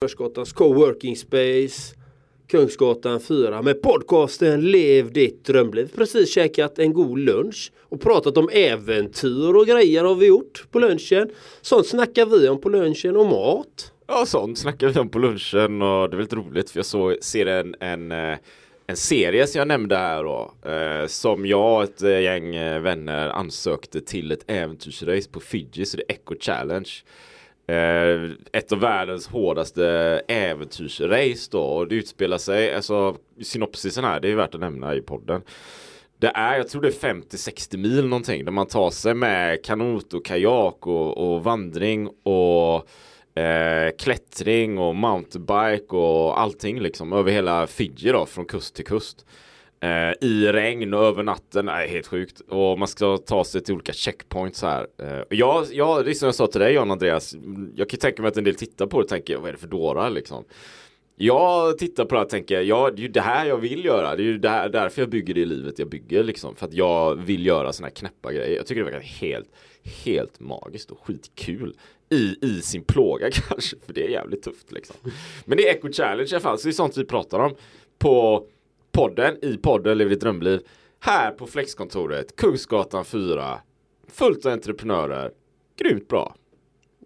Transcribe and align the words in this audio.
Börsgatans 0.00 0.52
coworking 0.52 1.16
space. 1.16 1.96
Kungsgatan 2.46 3.20
4 3.20 3.62
med 3.62 3.82
podcasten 3.82 4.60
Lev 4.70 5.12
ditt 5.12 5.44
drömliv. 5.44 5.90
Precis 5.96 6.34
käkat 6.34 6.78
en 6.78 6.92
god 6.92 7.18
lunch 7.18 7.72
och 7.80 8.00
pratat 8.00 8.36
om 8.36 8.48
äventyr 8.52 9.54
och 9.54 9.66
grejer 9.66 10.04
har 10.04 10.14
vi 10.14 10.26
gjort 10.26 10.64
på 10.70 10.78
lunchen. 10.78 11.30
Sånt 11.60 11.86
snackar 11.86 12.26
vi 12.26 12.48
om 12.48 12.60
på 12.60 12.68
lunchen 12.68 13.16
och 13.16 13.26
mat. 13.26 13.92
Ja, 14.06 14.26
sånt 14.26 14.58
snackar 14.58 14.88
vi 14.88 15.00
om 15.00 15.08
på 15.08 15.18
lunchen 15.18 15.82
och 15.82 16.10
det 16.10 16.14
är 16.14 16.16
väldigt 16.16 16.32
roligt 16.32 16.70
för 16.70 16.78
jag 16.78 16.86
så, 16.86 17.16
ser 17.20 17.46
en, 17.46 17.74
en, 17.80 18.12
eh, 18.12 18.38
en 18.86 18.96
serie 18.96 19.46
som 19.46 19.58
jag 19.58 19.68
nämnde 19.68 19.96
här 19.96 20.24
då. 20.24 20.54
Eh, 20.70 21.06
som 21.06 21.46
jag 21.46 21.76
och 21.76 21.82
ett 21.82 22.02
eh, 22.02 22.20
gäng 22.20 22.54
eh, 22.54 22.80
vänner 22.80 23.28
ansökte 23.28 24.00
till 24.00 24.32
ett 24.32 24.50
äventyrsrace 24.50 25.30
på 25.30 25.40
Fiji, 25.40 25.86
så 25.86 25.96
det 25.96 26.02
är 26.08 26.14
Echo 26.14 26.34
Challenge. 26.40 26.90
Eh, 27.68 28.30
ett 28.52 28.72
av 28.72 28.80
världens 28.80 29.28
hårdaste 29.28 29.84
äventyrsrace 30.28 31.48
då 31.50 31.62
och 31.62 31.88
det 31.88 31.94
utspelar 31.94 32.38
sig, 32.38 32.74
alltså 32.74 33.16
synopsisen 33.42 34.04
här, 34.04 34.20
det 34.20 34.30
är 34.30 34.34
värt 34.34 34.54
att 34.54 34.60
nämna 34.60 34.94
i 34.94 35.00
podden. 35.00 35.42
Det 36.18 36.32
är, 36.34 36.56
jag 36.56 36.68
tror 36.68 36.82
det 36.82 36.88
är 36.88 37.14
50-60 37.14 37.76
mil 37.76 38.06
någonting 38.06 38.44
där 38.44 38.52
man 38.52 38.66
tar 38.66 38.90
sig 38.90 39.14
med 39.14 39.64
kanot 39.64 40.14
och 40.14 40.24
kajak 40.24 40.86
och, 40.86 41.18
och 41.18 41.44
vandring 41.44 42.08
och 42.22 42.88
eh, 43.40 43.90
klättring 43.98 44.78
och 44.78 44.94
mountainbike 44.94 45.96
och 45.96 46.40
allting 46.40 46.80
liksom 46.80 47.12
över 47.12 47.32
hela 47.32 47.66
Fiji 47.66 48.12
då 48.12 48.26
från 48.26 48.44
kust 48.44 48.74
till 48.74 48.84
kust. 48.84 49.26
Eh, 49.80 50.12
I 50.20 50.52
regn 50.52 50.94
och 50.94 51.04
över 51.04 51.22
natten, 51.22 51.66
nej 51.66 51.88
helt 51.88 52.06
sjukt. 52.06 52.40
Och 52.40 52.78
man 52.78 52.88
ska 52.88 53.18
ta 53.18 53.44
sig 53.44 53.60
till 53.60 53.74
olika 53.74 53.92
checkpoints 53.92 54.62
här. 54.62 54.86
Eh, 54.98 55.22
jag, 55.30 55.66
jag, 55.72 56.04
det 56.04 56.10
är 56.10 56.14
som 56.14 56.26
jag 56.26 56.34
sa 56.34 56.46
till 56.46 56.60
dig 56.60 56.74
Jan 56.74 56.90
Andreas, 56.90 57.36
jag 57.76 57.88
kan 57.88 58.00
tänka 58.00 58.22
mig 58.22 58.28
att 58.28 58.36
en 58.36 58.44
del 58.44 58.54
tittar 58.54 58.86
på 58.86 58.98
det 58.98 59.02
och 59.02 59.08
tänker 59.08 59.36
vad 59.36 59.48
är 59.48 59.52
det 59.52 59.58
för 59.58 59.68
dårar 59.68 60.10
liksom. 60.10 60.44
Jag 61.20 61.78
tittar 61.78 62.04
på 62.04 62.14
det 62.14 62.18
här 62.18 62.24
och 62.24 62.30
tänker, 62.30 62.60
ja 62.60 62.90
det 62.90 63.00
är 63.00 63.02
ju 63.02 63.08
det 63.08 63.20
här 63.20 63.46
jag 63.46 63.56
vill 63.56 63.84
göra. 63.84 64.16
Det 64.16 64.22
är 64.22 64.24
ju 64.24 64.38
det 64.38 64.48
här, 64.48 64.68
därför 64.68 65.02
jag 65.02 65.08
bygger 65.10 65.34
det 65.34 65.44
livet 65.44 65.78
jag 65.78 65.88
bygger 65.88 66.24
liksom. 66.24 66.56
För 66.56 66.66
att 66.66 66.72
jag 66.72 67.14
vill 67.14 67.46
göra 67.46 67.72
sådana 67.72 67.88
här 67.88 67.94
knäppa 67.94 68.32
grejer. 68.32 68.56
Jag 68.56 68.66
tycker 68.66 68.84
det 68.84 68.90
verkar 68.90 69.06
helt, 69.06 69.48
helt 70.04 70.40
magiskt 70.40 70.90
och 70.90 70.98
skitkul. 71.06 71.76
I, 72.10 72.36
i 72.46 72.60
sin 72.62 72.84
plåga 72.84 73.30
kanske, 73.48 73.76
för 73.86 73.92
det 73.92 74.04
är 74.04 74.08
jävligt 74.08 74.42
tufft 74.42 74.72
liksom. 74.72 74.96
Men 75.44 75.58
det 75.58 75.68
är 75.68 75.74
Echo 75.74 75.92
Challenge 75.92 76.28
i 76.30 76.34
alla 76.34 76.40
fall, 76.40 76.58
så 76.58 76.68
det 76.68 76.70
är 76.70 76.72
sånt 76.72 76.96
vi 76.96 77.04
pratar 77.04 77.38
om 77.38 77.54
på 77.98 78.46
podden, 78.92 79.44
i 79.44 79.56
podden 79.56 79.98
Lev 79.98 80.08
ditt 80.08 80.20
drömliv. 80.20 80.60
Här 81.00 81.30
på 81.30 81.46
Flexkontoret, 81.46 82.36
Kungsgatan 82.36 83.04
4. 83.04 83.60
Fullt 84.08 84.46
av 84.46 84.52
entreprenörer. 84.52 85.30
Grymt 85.76 86.08
bra. 86.08 86.34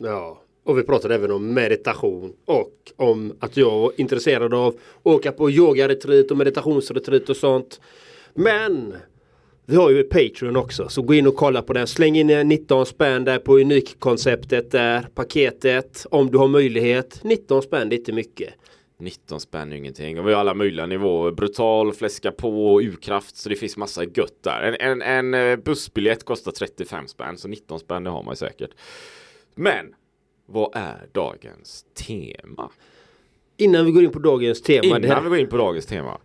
Ja, 0.01 0.43
och 0.65 0.79
vi 0.79 0.83
pratade 0.83 1.15
även 1.15 1.31
om 1.31 1.55
meditation 1.55 2.33
och 2.45 2.73
om 2.97 3.37
att 3.39 3.57
jag 3.57 3.85
är 3.85 4.01
intresserad 4.01 4.55
av 4.55 4.67
att 4.67 4.77
åka 5.03 5.33
på 5.33 5.51
yogaretreat 5.51 6.31
och 6.31 6.37
meditationsretreat 6.37 7.29
och 7.29 7.37
sånt. 7.37 7.81
Men 8.35 8.95
vi 9.67 9.77
har 9.77 9.91
ju 9.91 10.03
Patreon 10.03 10.57
också 10.57 10.89
så 10.89 11.03
gå 11.03 11.15
in 11.15 11.27
och 11.27 11.37
kolla 11.37 11.63
på 11.63 11.73
den. 11.73 11.87
Släng 11.87 12.17
in 12.17 12.49
19 12.49 12.87
spänn 12.87 13.25
där 13.25 13.39
på 13.39 13.59
unikkonceptet 13.59 14.71
där, 14.71 15.09
paketet. 15.15 16.07
Om 16.11 16.31
du 16.31 16.39
har 16.39 16.49
möjlighet. 16.49 17.21
19 17.25 17.63
spänn, 17.63 17.89
det 17.89 17.97
är 17.97 17.99
inte 17.99 18.13
mycket. 18.13 18.55
19 18.99 19.41
spänn 19.41 19.73
är 19.73 19.77
ingenting. 19.77 20.19
Och 20.19 20.29
vi 20.29 20.33
har 20.33 20.41
alla 20.41 20.55
möjliga 20.55 20.87
nivåer. 20.87 21.33
Brutal, 21.33 21.93
fläska 21.93 22.33
på, 22.33 22.83
urkraft. 22.83 23.37
Så 23.37 23.49
det 23.49 23.57
finns 23.57 23.77
massa 23.77 24.05
gött 24.05 24.43
där. 24.43 24.63
En, 24.63 25.03
en, 25.03 25.03
en 25.03 25.51
eh, 25.51 25.57
bussbiljett 25.57 26.25
kostar 26.25 26.53
35 26.53 27.09
spänn. 27.09 27.39
Så 27.39 27.49
19 27.49 27.79
spänn 27.79 28.05
det 28.05 28.11
har 28.11 28.23
man 28.23 28.37
säkert. 28.37 28.71
Men 29.55 29.95
vad 30.47 30.71
är 30.75 31.07
dagens 31.13 31.85
tema? 31.95 32.71
Innan 33.57 33.85
vi 33.85 33.93
går 33.93 34.05
in 34.05 34.11
på 34.11 34.19
dagens 34.19 34.63
tema. 34.63 34.85
Innan 34.85 35.05
här, 35.05 35.21
vi 35.21 35.29
går 35.29 35.39
in 35.39 35.49
på 35.49 35.57
dagens 35.57 35.87
tema. 35.87 36.21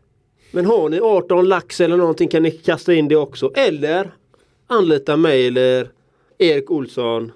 men 0.51 0.65
har 0.65 0.89
ni 0.89 0.99
18 0.99 1.47
lax 1.47 1.81
eller 1.81 1.97
någonting 1.97 2.27
kan 2.27 2.43
ni 2.43 2.51
kasta 2.51 2.93
in 2.93 3.07
det 3.07 3.15
också. 3.15 3.51
Eller 3.55 4.11
anlita 4.67 5.17
mig 5.17 5.47
eller 5.47 5.91
Erik 6.37 6.71
Olsson 6.71 7.31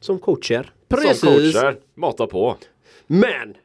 som 0.00 0.18
coacher. 0.18 0.72
Som 0.90 1.30
coacher, 1.30 1.78
mata 1.94 2.26
på. 2.26 2.56
Men! 3.06 3.56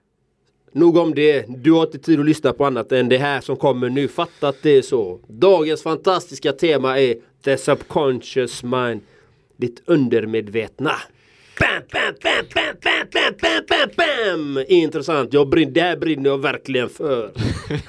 Nog 0.75 0.97
om 0.97 1.16
det. 1.16 1.46
Du 1.47 1.72
har 1.72 1.84
inte 1.84 2.00
tid 2.00 2.19
att 2.19 2.25
lyssna 2.25 2.53
på 2.53 2.66
annat 2.66 2.91
än 2.91 3.09
det 3.09 3.18
här 3.18 3.41
som 3.41 3.58
kommer 3.58 3.90
nu. 3.90 4.08
Fatta 4.08 4.47
att 4.47 4.62
det 4.62 4.78
är 4.78 4.81
så. 4.81 5.19
Dagens 5.28 5.84
fantastiska 5.84 6.52
tema 6.52 7.00
är 7.00 7.16
The 7.44 7.58
Subconscious 7.58 8.63
Mind. 8.63 9.02
Ditt 9.58 9.81
undermedvetna. 9.86 10.91
Bam, 11.60 11.82
bam, 11.92 12.14
bam, 12.24 12.46
bam, 12.54 12.76
bam, 12.84 13.08
bam, 13.14 13.34
bam, 13.42 13.64
bam, 13.70 13.90
bam. 14.56 14.66
Intressant. 14.68 15.34
Jag 15.34 15.50
brinner, 15.50 15.72
det 15.72 15.82
här 15.82 15.98
brinner 15.98 16.30
jag 16.30 16.38
verkligen 16.38 16.90
för. 16.90 17.32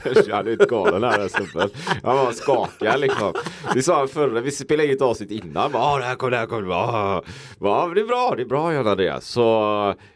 Jag 0.27 0.37
hade 0.37 0.51
ut 0.51 0.69
galen 0.69 1.03
här 1.05 1.19
den 1.19 1.29
snubben. 1.29 1.71
Han 2.03 2.17
var 2.17 2.33
skakad 2.33 3.01
liksom. 3.01 3.33
Vi 3.75 3.83
sa 3.83 3.99
han 3.99 4.09
förra, 4.09 4.41
vi 4.41 4.51
spelade 4.51 4.89
in 4.89 4.95
ett 4.95 5.03
avsnitt 5.03 5.31
innan. 5.31 5.73
Bara, 5.73 5.83
"Ah, 5.83 5.99
det 5.99 6.05
här 6.05 6.15
kommer, 6.17 6.31
det 6.31 6.37
här 6.37 6.47
kommer. 6.47 6.75
Ah. 6.75 7.23
Va, 7.59 7.89
det 7.95 8.01
är 8.01 8.05
bra, 8.05 8.35
det 8.37 8.43
är 8.43 8.47
bra 8.47 8.75
Jan 8.75 8.87
Andreas. 8.87 9.27
Så, 9.27 9.43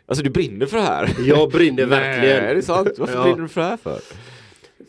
alltså 0.06 0.25
du 0.25 0.31
brinner 0.31 0.67
för 0.67 0.77
det 0.77 0.82
här. 0.82 1.11
Jag 1.27 1.50
brinner 1.50 1.87
verkligen. 1.87 2.43
Nej, 2.43 2.50
är 2.50 2.55
det 2.55 2.62
sant? 2.62 2.88
Varför 2.99 3.15
Ja. 3.15 3.22
brinner 3.22 3.43
du 3.43 3.49
för 3.49 3.61
det 3.61 3.67
här 3.67 3.77
för? 3.77 3.99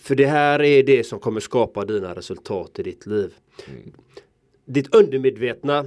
För 0.01 0.15
det 0.15 0.25
här 0.25 0.61
är 0.61 0.83
det 0.83 1.03
som 1.03 1.19
kommer 1.19 1.39
skapa 1.39 1.85
dina 1.85 2.13
resultat 2.15 2.79
i 2.79 2.83
ditt 2.83 3.05
liv. 3.05 3.31
Ditt 4.65 4.95
undermedvetna 4.95 5.85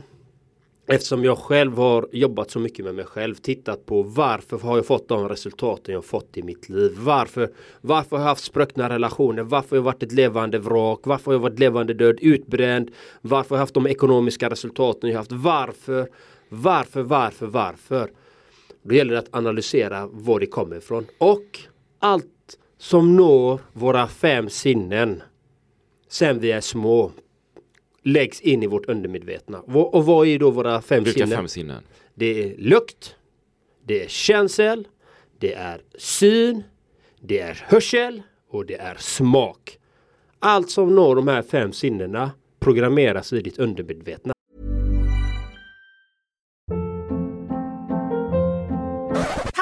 Eftersom 0.87 1.25
jag 1.25 1.39
själv 1.39 1.77
har 1.77 2.09
jobbat 2.13 2.51
så 2.51 2.59
mycket 2.59 2.85
med 2.85 2.95
mig 2.95 3.05
själv, 3.05 3.35
tittat 3.35 3.87
på 3.87 4.03
varför 4.03 4.59
har 4.59 4.77
jag 4.77 4.87
fått 4.87 5.09
de 5.09 5.29
resultaten 5.29 5.95
jag 5.95 6.05
fått 6.05 6.37
i 6.37 6.43
mitt 6.43 6.69
liv. 6.69 6.93
Varför, 6.99 7.51
varför 7.81 8.17
har 8.17 8.23
jag 8.23 8.29
haft 8.29 8.45
spruckna 8.45 8.89
relationer? 8.89 9.43
Varför 9.43 9.71
har 9.71 9.77
jag 9.77 9.83
varit 9.83 10.03
ett 10.03 10.13
levande 10.13 10.59
vrak? 10.59 11.01
Varför 11.05 11.27
har 11.27 11.33
jag 11.33 11.41
varit 11.41 11.59
levande 11.59 11.95
död, 11.95 12.19
utbränd? 12.21 12.91
Varför 13.21 13.51
har 13.51 13.57
jag 13.57 13.63
haft 13.63 13.75
de 13.75 13.87
ekonomiska 13.87 14.51
resultaten 14.51 15.11
jag 15.11 15.19
haft? 15.19 15.33
Varför? 15.33 16.09
Varför, 16.49 17.03
varför, 17.03 17.47
varför? 17.47 18.11
Då 18.83 18.95
gäller 18.95 19.13
det 19.13 19.19
att 19.19 19.35
analysera 19.35 20.07
var 20.07 20.41
det 20.41 20.47
kommer 20.47 20.77
ifrån. 20.77 21.07
Och 21.19 21.61
allt 21.99 22.59
som 22.79 23.17
når 23.17 23.61
våra 23.73 24.09
fem 24.09 24.49
sinnen 24.49 25.23
sen 26.09 26.41
vi 26.41 26.53
är 26.53 26.61
små 26.61 27.11
läggs 28.05 28.41
in 28.41 28.63
i 28.63 28.67
vårt 28.67 28.87
undermedvetna. 28.87 29.61
Och 29.61 30.07
vad 30.07 30.27
är 30.27 30.39
då 30.39 30.51
våra 30.51 30.83
fem 30.83 31.05
Vilka 31.05 31.19
sinnen? 31.19 31.39
fem 31.39 31.49
sinnen? 31.49 31.83
Det 32.15 32.43
är 32.43 32.57
lukt, 32.59 33.17
det 33.87 34.05
är 34.05 34.09
känsel, 34.09 34.89
det 35.39 35.55
är 35.55 35.81
syn, 35.99 36.63
det 37.21 37.41
är 37.41 37.65
hörsel 37.69 38.23
och 38.51 38.67
det 38.67 38.77
är 38.77 38.97
smak. 38.99 39.79
Allt 40.39 40.71
som 40.71 40.95
når 40.95 41.17
de 41.17 41.29
här 41.29 41.43
fem 41.43 41.73
sinnena 41.73 42.31
programmeras 42.61 43.33
i 43.33 43.41
ditt 43.41 43.59
undermedvetna. 43.59 44.33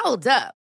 Hold 0.05 0.27
up. 0.27 0.62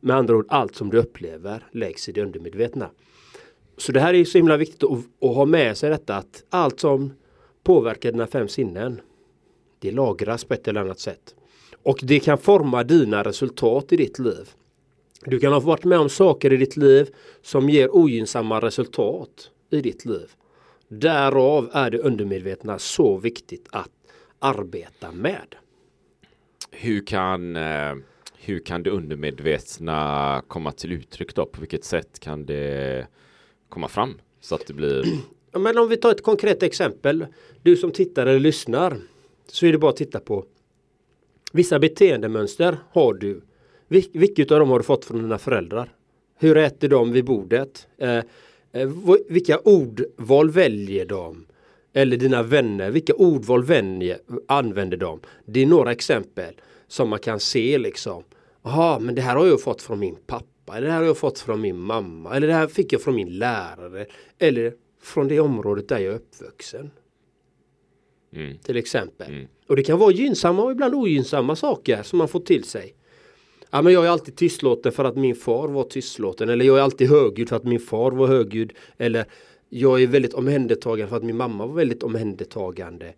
Med 0.00 0.16
andra 0.16 0.36
ord, 0.36 0.46
allt 0.48 0.76
som 0.76 0.90
du 0.90 0.98
upplever 0.98 1.66
läggs 1.72 2.08
i 2.08 2.12
det 2.12 2.22
undermedvetna. 2.22 2.90
Så 3.76 3.92
det 3.92 4.00
här 4.00 4.14
är 4.14 4.24
så 4.24 4.38
himla 4.38 4.56
viktigt 4.56 4.82
att, 4.82 4.98
att 5.20 5.36
ha 5.36 5.44
med 5.44 5.76
sig 5.76 5.90
detta 5.90 6.16
att 6.16 6.44
allt 6.50 6.80
som 6.80 7.12
påverkar 7.62 8.12
dina 8.12 8.26
fem 8.26 8.48
sinnen 8.48 9.00
det 9.78 9.90
lagras 9.90 10.44
på 10.44 10.54
ett 10.54 10.68
eller 10.68 10.80
annat 10.80 11.00
sätt. 11.00 11.34
Och 11.82 11.98
det 12.02 12.20
kan 12.20 12.38
forma 12.38 12.84
dina 12.84 13.22
resultat 13.22 13.92
i 13.92 13.96
ditt 13.96 14.18
liv. 14.18 14.50
Du 15.24 15.38
kan 15.38 15.52
ha 15.52 15.60
varit 15.60 15.84
med 15.84 15.98
om 15.98 16.08
saker 16.08 16.52
i 16.52 16.56
ditt 16.56 16.76
liv 16.76 17.14
som 17.42 17.68
ger 17.68 17.96
ogynnsamma 17.96 18.60
resultat 18.60 19.50
i 19.70 19.80
ditt 19.80 20.04
liv. 20.04 20.30
Därav 20.88 21.70
är 21.72 21.90
det 21.90 21.98
undermedvetna 21.98 22.78
så 22.78 23.16
viktigt 23.16 23.68
att 23.70 23.90
arbeta 24.38 25.12
med. 25.12 25.54
Hur 26.70 27.06
kan, 27.06 27.56
eh, 27.56 27.94
hur 28.38 28.58
kan 28.58 28.82
det 28.82 28.90
undermedvetna 28.90 30.42
komma 30.48 30.72
till 30.72 30.92
uttryck 30.92 31.34
då? 31.34 31.46
På 31.46 31.60
vilket 31.60 31.84
sätt 31.84 32.18
kan 32.20 32.46
det 32.46 33.06
komma 33.68 33.88
fram? 33.88 34.14
Så 34.40 34.54
att 34.54 34.66
det 34.66 34.72
blir... 34.72 35.04
Ja, 35.52 35.60
men 35.60 35.78
om 35.78 35.88
vi 35.88 35.96
tar 35.96 36.10
ett 36.10 36.22
konkret 36.22 36.62
exempel. 36.62 37.26
Du 37.62 37.76
som 37.76 37.90
tittar 37.90 38.26
eller 38.26 38.40
lyssnar. 38.40 38.96
Så 39.46 39.66
är 39.66 39.72
det 39.72 39.78
bara 39.78 39.90
att 39.90 39.96
titta 39.96 40.20
på. 40.20 40.44
Vissa 41.52 41.78
beteendemönster 41.78 42.78
har 42.90 43.14
du. 43.14 43.40
Vil 43.88 44.04
vilket 44.12 44.50
av 44.50 44.58
dem 44.58 44.70
har 44.70 44.78
du 44.78 44.84
fått 44.84 45.04
från 45.04 45.22
dina 45.22 45.38
föräldrar? 45.38 45.92
Hur 46.38 46.56
äter 46.56 46.88
de 46.88 47.12
vid 47.12 47.24
bordet? 47.24 47.86
Eh, 47.98 48.22
eh, 48.72 48.90
vilka 49.28 49.58
ordval 49.58 50.50
väljer 50.50 51.06
de? 51.06 51.46
Eller 51.92 52.16
dina 52.16 52.42
vänner, 52.42 52.90
vilka 52.90 53.14
ordval 53.14 53.64
vänjer, 53.64 54.18
använder 54.48 54.96
de? 54.96 55.20
Det 55.44 55.62
är 55.62 55.66
några 55.66 55.92
exempel 55.92 56.54
som 56.88 57.08
man 57.08 57.18
kan 57.18 57.40
se 57.40 57.78
liksom. 57.78 58.22
Jaha, 58.62 58.98
men 58.98 59.14
det 59.14 59.22
här 59.22 59.36
har 59.36 59.46
jag 59.46 59.60
fått 59.60 59.82
från 59.82 59.98
min 59.98 60.16
pappa. 60.26 60.76
Eller 60.76 60.86
det 60.86 60.92
här 60.92 61.00
har 61.00 61.06
jag 61.06 61.18
fått 61.18 61.38
från 61.38 61.60
min 61.60 61.78
mamma. 61.78 62.36
Eller 62.36 62.46
det 62.46 62.52
här 62.52 62.66
fick 62.66 62.92
jag 62.92 63.02
från 63.02 63.14
min 63.14 63.38
lärare. 63.38 64.06
Eller 64.38 64.74
från 65.02 65.28
det 65.28 65.40
området 65.40 65.88
där 65.88 65.98
jag 65.98 66.12
är 66.12 66.16
uppvuxen. 66.16 66.90
Mm. 68.32 68.58
Till 68.58 68.76
exempel. 68.76 69.28
Mm. 69.28 69.46
Och 69.66 69.76
det 69.76 69.82
kan 69.82 69.98
vara 69.98 70.12
gynnsamma 70.12 70.62
och 70.62 70.72
ibland 70.72 70.94
ogynnsamma 70.94 71.56
saker 71.56 72.02
som 72.02 72.18
man 72.18 72.28
får 72.28 72.40
till 72.40 72.64
sig. 72.64 72.94
Ja, 73.70 73.82
men 73.82 73.92
jag 73.92 74.06
är 74.06 74.10
alltid 74.10 74.36
tystlåten 74.36 74.92
för 74.92 75.04
att 75.04 75.16
min 75.16 75.34
far 75.34 75.68
var 75.68 75.84
tystlåten. 75.84 76.48
Eller 76.48 76.64
jag 76.64 76.78
är 76.78 76.82
alltid 76.82 77.10
högljudd 77.10 77.48
för 77.48 77.56
att 77.56 77.64
min 77.64 77.80
far 77.80 78.10
var 78.10 78.26
högljudd. 78.26 78.72
Eller 78.98 79.24
jag 79.68 80.02
är 80.02 80.06
väldigt 80.06 80.34
omhändertagande 80.34 81.08
för 81.08 81.16
att 81.16 81.24
min 81.24 81.36
mamma 81.36 81.66
var 81.66 81.74
väldigt 81.74 82.02
omhändertagande. 82.02 83.12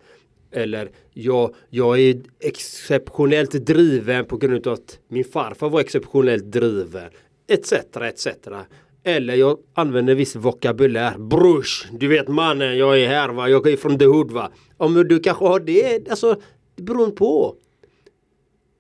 Eller 0.51 0.91
jag, 1.13 1.55
jag 1.71 2.01
är 2.01 2.21
exceptionellt 2.41 3.51
driven 3.51 4.25
på 4.25 4.37
grund 4.37 4.67
av 4.67 4.73
att 4.73 4.99
min 5.09 5.25
farfar 5.25 5.71
var 5.71 5.81
exceptionellt 5.81 6.53
driven. 6.53 7.11
Etc. 7.49 7.73
etc. 7.73 8.29
Eller 9.03 9.35
jag 9.35 9.59
använder 9.75 10.15
viss 10.15 10.37
vokabulär. 10.37 11.19
Brush, 11.19 11.87
du 11.93 12.09
vet 12.09 12.29
mannen, 12.29 12.79
jag 12.79 13.01
är 13.01 13.09
här 13.09 13.29
va, 13.29 13.49
jag 13.49 13.67
är 13.67 13.77
från 13.77 13.99
the 13.99 14.05
hood 14.05 14.31
va. 14.31 14.51
Om 14.77 14.95
du 14.95 15.21
kanske 15.21 15.45
har 15.45 15.61
det, 15.61 16.11
alltså 16.11 16.41
det 16.77 16.83
beror 16.83 17.11
på. 17.11 17.57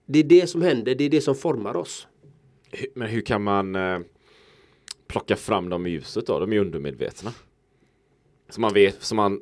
Det 0.06 0.18
är 0.18 0.24
det 0.24 0.46
som 0.46 0.62
händer, 0.62 0.94
det 0.94 1.04
är 1.04 1.10
det 1.10 1.20
som 1.20 1.34
formar 1.34 1.76
oss. 1.76 2.06
Men 2.94 3.08
hur 3.08 3.20
kan 3.20 3.42
man 3.42 3.76
eh, 3.76 3.98
plocka 5.08 5.36
fram 5.36 5.68
dem 5.68 5.86
i 5.86 5.90
ljuset 5.90 6.26
då? 6.26 6.40
De 6.40 6.52
är 6.52 6.58
undermedvetna. 6.58 7.32
Så 8.48 8.60
man 8.60 8.74
vet, 8.74 9.02
så 9.02 9.14
man 9.14 9.40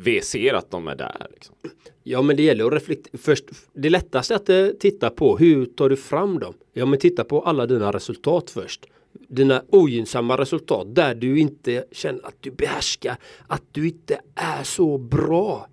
vi 0.00 0.20
ser 0.20 0.54
att 0.54 0.70
de 0.70 0.88
är 0.88 0.96
där. 0.96 1.26
Liksom. 1.30 1.54
Ja 2.02 2.22
men 2.22 2.36
det 2.36 2.42
gäller 2.42 2.64
att 2.66 2.72
reflektera. 2.72 3.18
Först, 3.18 3.44
det 3.72 3.90
lättaste 3.90 4.34
är 4.34 4.36
att 4.36 4.48
eh, 4.48 4.66
titta 4.80 5.10
på 5.10 5.38
hur 5.38 5.66
tar 5.66 5.88
du 5.88 5.96
fram 5.96 6.38
dem? 6.38 6.54
Ja 6.72 6.86
men 6.86 6.98
titta 6.98 7.24
på 7.24 7.42
alla 7.42 7.66
dina 7.66 7.92
resultat 7.92 8.50
först. 8.50 8.86
Dina 9.28 9.62
ogynnsamma 9.68 10.36
resultat 10.36 10.94
där 10.94 11.14
du 11.14 11.38
inte 11.38 11.84
känner 11.92 12.26
att 12.26 12.34
du 12.40 12.50
behärskar. 12.50 13.16
Att 13.46 13.62
du 13.72 13.88
inte 13.88 14.20
är 14.34 14.62
så 14.62 14.98
bra. 14.98 15.66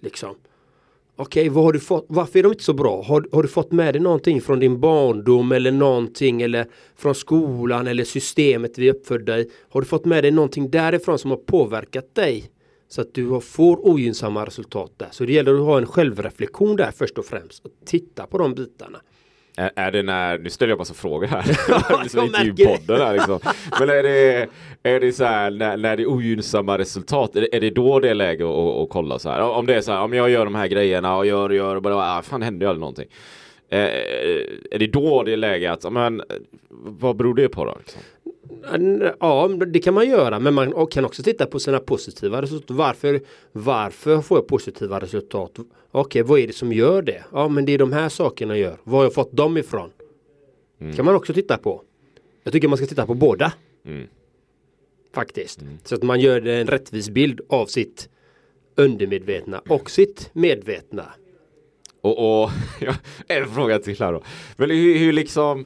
Liksom. 0.00 0.34
Okej, 1.16 1.48
vad 1.48 1.64
har 1.64 1.72
du 1.72 1.80
fått? 1.80 2.06
Varför 2.08 2.38
är 2.38 2.42
de 2.42 2.52
inte 2.52 2.64
så 2.64 2.74
bra? 2.74 3.02
Har, 3.02 3.28
har 3.32 3.42
du 3.42 3.48
fått 3.48 3.72
med 3.72 3.94
dig 3.94 4.02
någonting 4.02 4.40
från 4.40 4.60
din 4.60 4.80
barndom 4.80 5.52
eller 5.52 5.72
någonting 5.72 6.42
eller 6.42 6.66
från 6.96 7.14
skolan 7.14 7.86
eller 7.86 8.04
systemet 8.04 8.78
vi 8.78 8.90
uppfödda 8.90 9.38
i? 9.38 9.50
Har 9.68 9.80
du 9.80 9.86
fått 9.86 10.04
med 10.04 10.24
dig 10.24 10.30
någonting 10.30 10.70
därifrån 10.70 11.18
som 11.18 11.30
har 11.30 11.38
påverkat 11.38 12.14
dig? 12.14 12.50
Så 12.92 13.00
att 13.00 13.14
du 13.14 13.40
får 13.40 13.86
ogynnsamma 13.86 14.44
resultat 14.44 14.92
där. 14.96 15.08
Så 15.10 15.24
det 15.24 15.32
gäller 15.32 15.54
att 15.54 15.60
ha 15.60 15.78
en 15.78 15.86
självreflektion 15.86 16.76
där 16.76 16.90
först 16.90 17.18
och 17.18 17.24
främst. 17.24 17.64
Och 17.64 17.70
titta 17.86 18.26
på 18.26 18.38
de 18.38 18.54
bitarna. 18.54 19.00
Är, 19.56 19.70
är 19.76 19.92
det 19.92 20.02
när, 20.02 20.38
nu 20.38 20.50
ställer 20.50 20.76
jag 20.76 20.86
så 20.86 20.94
frågor 20.94 21.26
här. 21.26 21.58
Ja, 21.68 21.82
det 21.88 22.04
är 22.04 22.08
som 22.08 22.18
jag 22.18 22.26
intervjupodden 22.26 23.06
här 23.06 23.12
liksom. 23.12 23.40
Men 23.80 23.90
är 23.90 24.02
det, 24.02 24.48
är 24.82 25.00
det 25.00 25.12
så 25.12 25.24
här 25.24 25.50
när, 25.50 25.76
när 25.76 25.96
det 25.96 26.02
är 26.02 26.06
ogynnsamma 26.06 26.78
resultat, 26.78 27.36
är 27.36 27.40
det, 27.40 27.56
är 27.56 27.60
det 27.60 27.70
då 27.70 28.00
det 28.00 28.10
är 28.10 28.14
läge 28.14 28.44
att, 28.44 28.50
att, 28.50 28.82
att 28.82 28.88
kolla 28.88 29.18
så 29.18 29.30
här? 29.30 29.42
Om 29.42 29.66
det 29.66 29.74
är 29.74 29.80
så 29.80 29.92
här, 29.92 30.00
om 30.00 30.12
jag 30.12 30.30
gör 30.30 30.44
de 30.44 30.54
här 30.54 30.66
grejerna 30.66 31.16
och 31.16 31.26
gör 31.26 31.48
och 31.48 31.56
gör 31.56 31.76
och 31.76 31.82
bara, 31.82 31.96
ah, 31.96 32.22
fan 32.22 32.42
händer 32.42 32.66
ju 32.66 32.70
aldrig 32.70 32.80
någonting. 32.80 33.08
Eh, 33.68 33.78
är 34.70 34.78
det 34.78 34.86
då 34.86 35.22
det 35.22 35.32
är 35.32 35.36
läge 35.36 35.72
att, 35.72 35.92
men 35.92 36.22
vad 36.70 37.16
beror 37.16 37.34
det 37.34 37.48
på 37.48 37.64
då? 37.64 37.76
Liksom? 37.78 38.02
Ja, 39.20 39.48
det 39.66 39.78
kan 39.78 39.94
man 39.94 40.08
göra. 40.08 40.38
Men 40.38 40.54
man 40.54 40.86
kan 40.86 41.04
också 41.04 41.22
titta 41.22 41.46
på 41.46 41.58
sina 41.60 41.78
positiva 41.78 42.42
resultat. 42.42 42.76
Varför, 42.76 43.20
varför 43.52 44.20
får 44.20 44.38
jag 44.38 44.46
positiva 44.46 45.00
resultat? 45.00 45.58
Okej, 45.90 46.22
vad 46.22 46.40
är 46.40 46.46
det 46.46 46.52
som 46.52 46.72
gör 46.72 47.02
det? 47.02 47.24
Ja, 47.32 47.48
men 47.48 47.64
det 47.64 47.72
är 47.72 47.78
de 47.78 47.92
här 47.92 48.08
sakerna 48.08 48.58
jag 48.58 48.70
gör. 48.70 48.78
Var 48.84 48.98
har 48.98 49.04
jag 49.04 49.14
fått 49.14 49.32
dem 49.32 49.56
ifrån? 49.56 49.90
kan 50.96 51.04
man 51.04 51.14
också 51.14 51.34
titta 51.34 51.58
på. 51.58 51.82
Jag 52.42 52.52
tycker 52.52 52.68
man 52.68 52.78
ska 52.78 52.86
titta 52.86 53.06
på 53.06 53.14
båda. 53.14 53.52
Mm. 53.84 54.06
Faktiskt. 55.14 55.60
Så 55.84 55.94
att 55.94 56.02
man 56.02 56.20
gör 56.20 56.46
en 56.46 56.66
rättvis 56.66 57.10
bild 57.10 57.40
av 57.48 57.66
sitt 57.66 58.08
undermedvetna 58.74 59.62
och 59.68 59.90
sitt 59.90 60.30
medvetna. 60.32 61.04
Och, 62.00 62.42
och 62.42 62.50
ja, 62.80 62.94
en 63.26 63.48
fråga 63.48 63.78
till 63.78 64.00
här 64.00 64.12
då. 64.12 64.22
Men 64.56 64.70
hur, 64.70 64.98
hur 64.98 65.12
liksom 65.12 65.64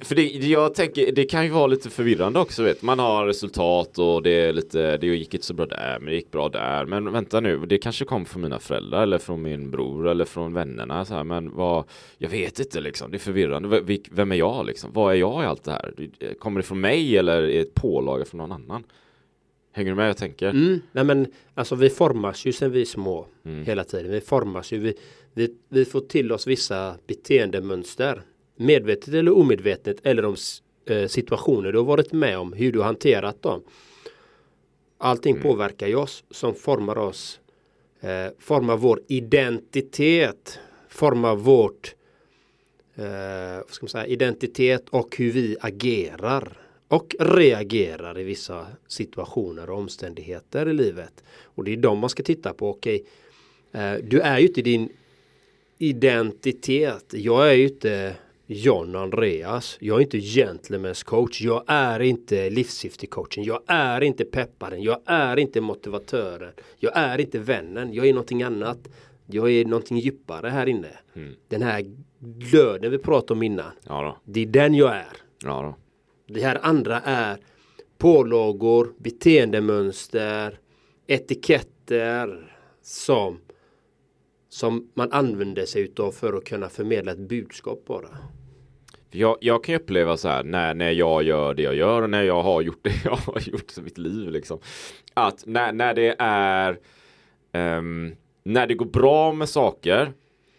för 0.00 0.14
det, 0.14 0.22
jag 0.22 0.74
tänker, 0.74 1.12
det 1.12 1.24
kan 1.24 1.44
ju 1.44 1.50
vara 1.50 1.66
lite 1.66 1.90
förvirrande 1.90 2.40
också 2.40 2.62
vet. 2.62 2.82
Man 2.82 2.98
har 2.98 3.26
resultat 3.26 3.98
och 3.98 4.22
det 4.22 4.30
är 4.30 4.52
lite, 4.52 4.96
det 4.96 5.06
gick 5.06 5.34
inte 5.34 5.46
så 5.46 5.54
bra 5.54 5.66
där, 5.66 5.98
men 6.00 6.06
det 6.06 6.14
gick 6.14 6.30
bra 6.30 6.48
där. 6.48 6.86
Men 6.86 7.12
vänta 7.12 7.40
nu, 7.40 7.66
det 7.66 7.78
kanske 7.78 8.04
kom 8.04 8.24
från 8.24 8.42
mina 8.42 8.58
föräldrar 8.58 9.02
eller 9.02 9.18
från 9.18 9.42
min 9.42 9.70
bror 9.70 10.08
eller 10.08 10.24
från 10.24 10.52
vännerna 10.52 11.04
så 11.04 11.14
här, 11.14 11.24
men 11.24 11.54
vad, 11.54 11.84
jag 12.18 12.28
vet 12.28 12.58
inte 12.58 12.80
liksom, 12.80 13.10
det 13.10 13.16
är 13.16 13.18
förvirrande. 13.18 13.98
Vem 14.10 14.32
är 14.32 14.36
jag 14.36 14.66
liksom? 14.66 14.90
Vad 14.92 15.12
är 15.12 15.16
jag 15.18 15.42
i 15.42 15.46
allt 15.46 15.64
det 15.64 15.70
här? 15.70 15.94
Kommer 16.38 16.60
det 16.60 16.66
från 16.66 16.80
mig 16.80 17.18
eller 17.18 17.42
är 17.42 17.46
det 17.46 17.60
ett 17.60 17.74
pålaga 17.74 18.24
från 18.24 18.38
någon 18.38 18.52
annan? 18.52 18.84
Hänger 19.72 19.90
du 19.90 19.96
med 19.96 20.08
jag 20.08 20.16
tänker? 20.16 20.50
Mm, 20.50 20.80
nej 20.92 21.04
men 21.04 21.26
alltså 21.54 21.74
vi 21.74 21.90
formas 21.90 22.46
ju 22.46 22.52
sen 22.52 22.72
vi 22.72 22.80
är 22.80 22.84
små 22.84 23.26
Mm. 23.44 23.64
hela 23.64 23.84
tiden. 23.84 24.12
Vi 24.12 24.20
formas 24.20 24.72
ju. 24.72 24.78
Vi, 24.78 24.94
vi, 25.34 25.54
vi 25.68 25.84
får 25.84 26.00
till 26.00 26.32
oss 26.32 26.46
vissa 26.46 26.94
beteendemönster. 27.06 28.22
Medvetet 28.56 29.14
eller 29.14 29.32
omedvetet 29.36 29.96
eller 30.06 30.32
s- 30.32 30.62
eh, 30.86 31.06
situationer 31.08 31.72
du 31.72 31.78
har 31.78 31.84
varit 31.84 32.12
med 32.12 32.38
om. 32.38 32.52
Hur 32.52 32.72
du 32.72 32.78
har 32.78 32.86
hanterat 32.86 33.42
dem. 33.42 33.62
Allting 34.98 35.40
påverkar 35.40 35.86
ju 35.86 35.94
oss 35.94 36.24
som 36.30 36.54
formar 36.54 36.98
oss. 36.98 37.40
Eh, 38.00 38.26
formar 38.38 38.76
vår 38.76 39.00
identitet. 39.08 40.58
Formar 40.88 41.36
vårt 41.36 41.94
eh, 42.94 43.66
ska 43.68 43.84
man 43.84 43.88
säga, 43.88 44.06
identitet 44.06 44.88
och 44.90 45.16
hur 45.16 45.32
vi 45.32 45.56
agerar 45.60 46.60
och 46.88 47.14
reagerar 47.20 48.18
i 48.18 48.22
vissa 48.22 48.66
situationer 48.88 49.70
och 49.70 49.78
omständigheter 49.78 50.68
i 50.68 50.72
livet. 50.72 51.24
Och 51.42 51.64
det 51.64 51.72
är 51.72 51.76
de 51.76 51.98
man 51.98 52.10
ska 52.10 52.22
titta 52.22 52.54
på. 52.54 52.70
Okej, 52.70 53.04
eh, 53.72 53.94
du 54.02 54.20
är 54.20 54.38
ju 54.38 54.46
inte 54.46 54.62
din 54.62 54.88
identitet. 55.78 57.04
Jag 57.12 57.48
är 57.50 57.54
ju 57.54 57.64
inte 57.68 58.14
John 58.46 58.96
Andreas. 58.96 59.76
Jag 59.80 59.96
är 59.96 60.02
inte 60.02 60.18
gentlemen's 60.18 61.04
coach. 61.04 61.40
Jag 61.40 61.64
är 61.66 62.00
inte 62.00 62.50
livssyftig 62.50 63.10
coachen. 63.10 63.44
Jag 63.44 63.60
är 63.66 64.00
inte 64.00 64.24
pepparen. 64.24 64.82
Jag 64.82 64.98
är 65.06 65.38
inte 65.38 65.60
motivatören. 65.60 66.52
Jag 66.78 66.92
är 66.96 67.20
inte 67.20 67.38
vännen. 67.38 67.92
Jag 67.92 68.06
är 68.06 68.12
någonting 68.12 68.42
annat. 68.42 68.78
Jag 69.26 69.50
är 69.50 69.64
någonting 69.64 69.98
djupare 69.98 70.48
här 70.48 70.66
inne. 70.66 70.88
Den 71.48 71.62
här 71.62 71.84
glöden 72.20 72.90
vi 72.90 72.98
pratade 72.98 73.32
om 73.32 73.42
innan. 73.42 73.70
Ja. 73.86 74.20
Det 74.24 74.40
är 74.40 74.46
den 74.46 74.74
jag 74.74 74.96
är. 74.96 75.16
Ja. 75.44 75.76
Det 76.26 76.40
här 76.40 76.58
andra 76.62 77.00
är 77.00 77.38
pålagor, 77.98 78.92
beteendemönster, 78.98 80.58
etiketter 81.06 82.52
som, 82.82 83.40
som 84.54 84.88
man 84.94 85.12
använder 85.12 85.66
sig 85.66 85.82
utav 85.82 86.12
för 86.12 86.32
att 86.32 86.44
kunna 86.44 86.68
förmedla 86.68 87.12
ett 87.12 87.18
budskap 87.18 87.84
bara. 87.86 88.08
Jag, 89.10 89.38
jag 89.40 89.64
kan 89.64 89.72
ju 89.72 89.78
uppleva 89.78 90.16
så 90.16 90.28
här 90.28 90.44
när, 90.44 90.74
när 90.74 90.90
jag 90.90 91.22
gör 91.22 91.54
det 91.54 91.62
jag 91.62 91.74
gör 91.74 92.02
och 92.02 92.10
när 92.10 92.22
jag 92.22 92.42
har 92.42 92.62
gjort 92.62 92.80
det 92.82 92.92
jag 93.04 93.16
har 93.16 93.40
gjort 93.40 93.78
i 93.78 93.80
mitt 93.80 93.98
liv 93.98 94.30
liksom. 94.30 94.58
Att 95.14 95.46
när, 95.46 95.72
när 95.72 95.94
det 95.94 96.16
är 96.18 96.78
um, 97.52 98.16
när 98.42 98.66
det 98.66 98.74
går 98.74 98.86
bra 98.86 99.32
med 99.32 99.48
saker 99.48 100.12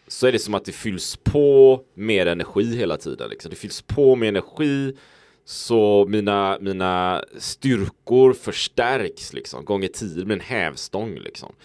så 0.07 0.27
är 0.27 0.31
det 0.31 0.39
som 0.39 0.53
att 0.53 0.65
det 0.65 0.71
fylls 0.71 1.17
på 1.23 1.81
mer 1.93 2.25
energi 2.25 2.75
hela 2.77 2.97
tiden. 2.97 3.29
Liksom. 3.29 3.49
Det 3.49 3.55
fylls 3.55 3.81
på 3.81 4.15
med 4.15 4.29
energi 4.29 4.97
så 5.45 6.05
mina, 6.09 6.57
mina 6.61 7.23
styrkor 7.37 8.33
förstärks 8.33 9.33
liksom 9.33 9.65
gånger 9.65 9.87
tio 9.87 10.25
med 10.25 10.35
en 10.35 10.41
hävstång 10.45 11.15
liksom 11.15 11.55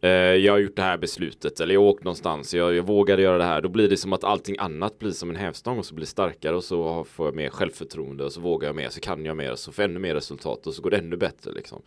eh, 0.00 0.10
jag 0.10 0.52
har 0.52 0.58
gjort 0.58 0.76
det 0.76 0.82
här 0.82 0.98
beslutet 0.98 1.60
eller 1.60 1.74
jag 1.74 1.80
har 1.80 1.88
åkt 1.88 2.04
någonstans, 2.04 2.54
jag, 2.54 2.74
jag 2.74 2.82
vågade 2.82 3.22
göra 3.22 3.38
det 3.38 3.44
här. 3.44 3.60
Då 3.60 3.68
blir 3.68 3.88
det 3.88 3.96
som 3.96 4.12
att 4.12 4.24
allting 4.24 4.56
annat 4.58 4.98
blir 4.98 5.10
som 5.10 5.30
en 5.30 5.36
hävstång 5.36 5.78
och 5.78 5.86
så 5.86 5.94
blir 5.94 6.02
det 6.06 6.10
starkare 6.10 6.56
och 6.56 6.64
så 6.64 7.04
får 7.04 7.26
jag 7.26 7.34
mer 7.34 7.50
självförtroende 7.50 8.24
och 8.24 8.32
så 8.32 8.40
vågar 8.40 8.68
jag 8.68 8.76
mer, 8.76 8.88
så 8.88 9.00
kan 9.00 9.24
jag 9.24 9.36
mer, 9.36 9.54
så 9.54 9.72
får 9.72 9.82
jag 9.82 9.90
ännu 9.90 10.00
mer 10.00 10.14
resultat 10.14 10.66
och 10.66 10.74
så 10.74 10.82
går 10.82 10.90
det 10.90 10.96
ännu 10.96 11.16
bättre 11.16 11.52
liksom. 11.52 11.82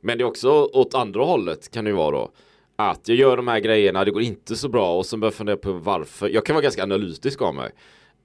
Men 0.00 0.18
det 0.18 0.24
är 0.24 0.26
också 0.26 0.50
åt 0.50 0.94
andra 0.94 1.24
hållet 1.24 1.70
kan 1.70 1.84
det 1.84 1.90
ju 1.90 1.96
vara 1.96 2.10
då 2.10 2.30
att 2.76 3.08
jag 3.08 3.18
gör 3.18 3.36
de 3.36 3.48
här 3.48 3.60
grejerna, 3.60 4.04
det 4.04 4.10
går 4.10 4.22
inte 4.22 4.56
så 4.56 4.68
bra 4.68 4.98
och 4.98 5.06
så 5.06 5.16
börjar 5.16 5.30
jag 5.30 5.34
fundera 5.34 5.56
på 5.56 5.72
varför. 5.72 6.28
Jag 6.28 6.46
kan 6.46 6.54
vara 6.54 6.62
ganska 6.62 6.82
analytisk 6.82 7.42
av 7.42 7.54
mig. 7.54 7.70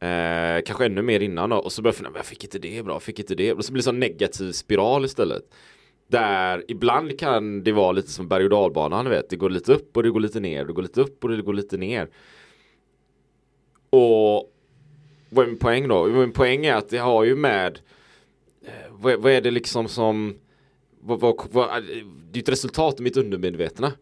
Eh, 0.10 0.62
kanske 0.66 0.86
ännu 0.86 1.02
mer 1.02 1.20
innan 1.20 1.50
då. 1.50 1.58
och 1.58 1.72
så 1.72 1.82
börjar 1.82 1.92
jag 1.92 1.98
fundera, 1.98 2.14
jag 2.16 2.26
fick 2.26 2.44
inte 2.44 2.60
det 2.60 2.86
bra, 2.86 3.00
fick 3.00 3.20
inte 3.20 3.36
det. 3.36 3.54
Och 3.54 3.66
så 3.66 3.74
blir 3.74 3.84
det 3.84 3.90
en 3.90 4.00
negativ 4.00 4.52
spiral 4.52 5.06
istället. 5.06 5.44
Där 6.10 6.66
ibland 6.68 7.20
kan 7.20 7.63
det 7.63 7.72
vara 7.72 7.92
lite 7.92 8.10
som 8.10 8.28
berg 8.28 8.44
och 8.44 8.50
dalbanan, 8.50 9.10
vet. 9.10 9.30
Det 9.30 9.36
går 9.36 9.50
lite 9.50 9.74
upp 9.74 9.98
och 9.98 10.04
det 10.04 10.10
går 10.10 10.20
lite 10.20 10.39
ner, 10.39 10.66
det 10.66 10.74
går 10.74 10.82
lite 10.82 11.01
upp 11.01 11.24
och 11.24 11.30
det 11.30 11.42
går 11.42 11.54
lite 11.54 11.78
ner. 11.78 12.10
Och 13.89 14.54
vad 15.30 15.46
är 15.46 15.48
min 15.48 15.60
poäng 15.60 15.88
då? 15.88 16.08
Min 16.08 16.32
poäng 16.32 16.66
är 16.66 16.75
att 16.75 16.89
det 16.89 16.98
har 16.98 17.24
ju 17.24 17.36
med 17.36 17.80
eh, 18.62 18.72
vad, 18.92 19.22
vad 19.22 19.32
är 19.32 19.42
det 19.42 19.51
liksom 19.51 19.88
som 19.88 20.36
vad, 21.00 21.20
vad, 21.20 21.36
vad, 21.51 21.84
det 22.32 22.39
är 22.39 22.44
ett 22.44 22.50
resultat 22.50 22.94
av 22.94 23.01
mitt 23.01 23.18
undermedvetna. 23.18 23.94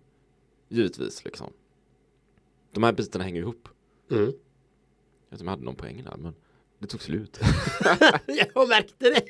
Givetvis 0.70 1.26
liksom. 1.26 1.54
De 2.72 2.84
här 2.84 2.92
bitarna 2.92 3.24
hänger 3.24 3.42
ihop. 3.42 3.70
Mm. 4.12 4.24
Jag 4.24 4.30
vet 4.30 4.34
inte 5.32 5.42
om 5.42 5.48
jag 5.48 5.52
hade 5.52 5.64
någon 5.64 5.76
poäng 5.76 6.04
där 6.04 6.18
men 6.18 6.34
det 6.80 6.88
tog 6.88 7.02
slut. 7.02 7.40
jag 8.26 8.68
märkte 8.68 9.10
det. 9.10 9.24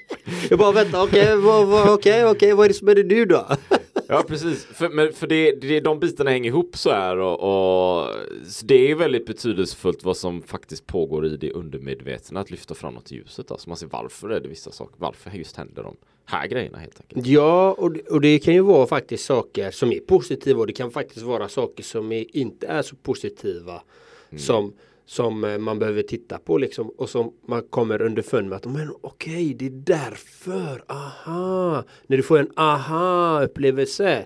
Jag 0.50 0.60
bara 0.60 0.72
vänta, 0.72 1.04
okej, 1.04 1.36
okay, 1.36 1.50
okej, 1.70 1.94
okay, 1.94 2.26
okay, 2.26 2.54
vad 2.54 2.66
är 2.66 2.68
det 2.68 2.74
som 2.74 2.88
är 2.88 2.96
det 2.96 3.04
nu 3.04 3.26
då? 3.26 3.48
ja, 4.08 4.24
precis. 4.28 4.66
För, 4.66 4.90
men, 4.90 5.14
för 5.14 5.28
det, 5.28 5.52
det, 5.52 5.80
de 5.80 6.00
bitarna 6.00 6.30
hänger 6.30 6.50
ihop 6.50 6.78
så 6.78 6.92
här 6.92 7.18
och, 7.18 7.34
och 7.34 8.16
så 8.48 8.66
det 8.66 8.92
är 8.92 8.96
väldigt 8.96 9.26
betydelsefullt 9.26 10.04
vad 10.04 10.18
som 10.18 10.42
faktiskt 10.42 10.88
pågår 10.88 11.26
i 11.26 11.38
det 11.38 11.52
undermedvetna 11.52 12.40
att 12.40 12.52
lyfta 12.52 12.76
fram 12.76 12.94
något 12.94 13.12
i 13.12 13.16
ljuset. 13.16 13.52
Alltså 13.52 13.70
man 13.70 13.78
ser 13.78 13.88
varför 13.88 14.30
är 14.30 14.40
det 14.40 14.48
vissa 14.48 14.72
saker, 14.72 14.96
varför 14.98 15.32
just 15.32 15.58
händer 15.58 15.84
de 15.84 15.96
här 16.26 16.48
grejerna 16.48 16.78
helt 16.78 17.02
enkelt. 17.02 17.28
Ja, 17.28 17.72
och, 17.72 17.98
och 18.10 18.22
det 18.22 18.40
kan 18.40 18.54
ju 18.54 18.62
vara 18.62 18.88
faktiskt 18.88 19.26
saker 19.26 19.72
som 19.72 19.92
är 19.92 20.00
positiva 20.00 20.60
och 20.60 20.68
det 20.68 20.74
kan 20.74 20.92
faktiskt 20.92 21.26
vara 21.26 21.50
saker 21.50 21.84
som 21.84 22.12
är, 22.12 22.38
inte 22.38 22.68
är 22.68 22.82
så 22.82 22.96
positiva 22.96 23.82
mm. 24.30 24.40
som 24.40 24.74
som 25.08 25.44
eh, 25.44 25.58
man 25.58 25.80
behöver 25.80 26.02
titta 26.02 26.38
på 26.38 26.58
liksom 26.58 26.90
och 26.90 27.10
som 27.10 27.34
man 27.48 27.64
kommer 27.70 28.02
underfund 28.02 28.50
med 28.50 28.56
att 28.56 28.66
men 28.66 28.92
okej, 29.02 29.34
okay, 29.34 29.54
det 29.54 29.66
är 29.66 29.98
därför, 30.00 30.84
aha. 30.88 31.84
När 32.08 32.18
du 32.18 32.24
får 32.24 32.40
en 32.40 32.52
aha 32.56 33.42
upplevelse 33.44 34.26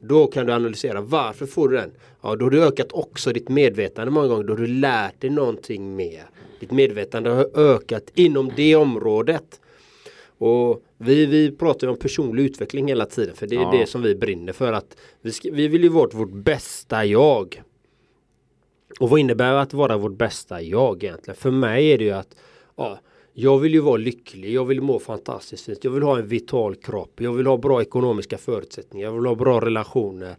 då 0.00 0.26
kan 0.26 0.46
du 0.46 0.52
analysera 0.52 1.00
varför 1.00 1.46
får 1.46 1.68
du 1.68 1.76
den? 1.76 1.92
Ja, 2.22 2.36
då 2.36 2.44
har 2.44 2.50
du 2.50 2.64
ökat 2.64 2.92
också 2.92 3.32
ditt 3.32 3.48
medvetande 3.48 4.10
många 4.10 4.28
gånger. 4.28 4.44
Då 4.44 4.52
har 4.52 4.58
du 4.58 4.66
lärt 4.66 5.20
dig 5.20 5.30
någonting 5.30 5.96
mer. 5.96 6.24
Ditt 6.60 6.70
medvetande 6.70 7.30
har 7.30 7.50
ökat 7.54 8.10
inom 8.14 8.52
det 8.56 8.76
området. 8.76 9.60
Och 10.38 10.82
vi, 10.98 11.26
vi 11.26 11.50
pratar 11.50 11.86
ju 11.86 11.90
om 11.90 11.98
personlig 11.98 12.44
utveckling 12.44 12.88
hela 12.88 13.06
tiden 13.06 13.34
för 13.36 13.46
det 13.46 13.56
är 13.56 13.60
ja. 13.60 13.70
det 13.70 13.86
som 13.86 14.02
vi 14.02 14.14
brinner 14.14 14.52
för. 14.52 14.72
att 14.72 14.96
Vi, 15.20 15.32
ska, 15.32 15.48
vi 15.52 15.68
vill 15.68 15.82
ju 15.82 15.88
vara 15.88 16.08
vårt 16.12 16.32
bästa 16.32 17.04
jag. 17.04 17.62
Och 19.00 19.10
vad 19.10 19.20
innebär 19.20 19.54
att 19.54 19.74
vara 19.74 19.96
vårt 19.96 20.18
bästa 20.18 20.62
jag 20.62 21.04
egentligen? 21.04 21.36
För 21.36 21.50
mig 21.50 21.92
är 21.92 21.98
det 21.98 22.04
ju 22.04 22.10
att 22.10 22.36
ja, 22.76 22.98
jag 23.32 23.58
vill 23.58 23.74
ju 23.74 23.80
vara 23.80 23.96
lycklig, 23.96 24.52
jag 24.52 24.64
vill 24.64 24.80
må 24.80 24.98
fantastiskt 24.98 25.64
fint, 25.64 25.84
jag 25.84 25.90
vill 25.90 26.02
ha 26.02 26.18
en 26.18 26.26
vital 26.26 26.74
kropp, 26.74 27.20
jag 27.20 27.32
vill 27.32 27.46
ha 27.46 27.56
bra 27.56 27.82
ekonomiska 27.82 28.38
förutsättningar, 28.38 29.06
jag 29.06 29.14
vill 29.14 29.26
ha 29.26 29.34
bra 29.34 29.60
relationer. 29.60 30.36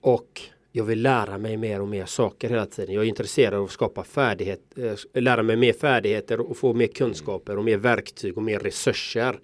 Och 0.00 0.40
jag 0.72 0.84
vill 0.84 1.02
lära 1.02 1.38
mig 1.38 1.56
mer 1.56 1.80
och 1.80 1.88
mer 1.88 2.06
saker 2.06 2.48
hela 2.48 2.66
tiden. 2.66 2.94
Jag 2.94 3.04
är 3.04 3.08
intresserad 3.08 3.54
av 3.54 3.64
att 3.64 3.70
skapa 3.70 4.04
färdighet, 4.04 4.60
eh, 4.76 5.22
lära 5.22 5.42
mig 5.42 5.56
mer 5.56 5.72
färdigheter 5.72 6.40
och 6.40 6.56
få 6.56 6.74
mer 6.74 6.86
kunskaper 6.86 7.58
och 7.58 7.64
mer 7.64 7.76
verktyg 7.76 8.36
och 8.36 8.42
mer 8.42 8.58
resurser. 8.58 9.38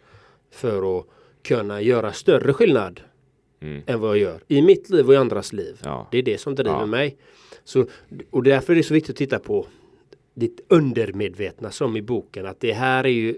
För 0.50 0.98
att 0.98 1.06
kunna 1.42 1.80
göra 1.80 2.12
större 2.12 2.52
skillnad 2.52 3.00
mm. 3.60 3.82
än 3.86 4.00
vad 4.00 4.10
jag 4.10 4.18
gör 4.18 4.40
i 4.48 4.62
mitt 4.62 4.90
liv 4.90 5.06
och 5.06 5.14
i 5.14 5.16
andras 5.16 5.52
liv. 5.52 5.80
Ja. 5.84 6.08
Det 6.10 6.18
är 6.18 6.22
det 6.22 6.38
som 6.38 6.54
driver 6.54 6.80
ja. 6.80 6.86
mig. 6.86 7.16
Så, 7.64 7.86
och 8.30 8.42
därför 8.42 8.72
är 8.72 8.76
det 8.76 8.82
så 8.82 8.94
viktigt 8.94 9.10
att 9.10 9.16
titta 9.16 9.38
på 9.38 9.66
ditt 10.34 10.60
undermedvetna 10.68 11.70
som 11.70 11.96
i 11.96 12.02
boken. 12.02 12.46
Att 12.46 12.60
det 12.60 12.72
här 12.72 13.04
är 13.04 13.08
ju 13.08 13.36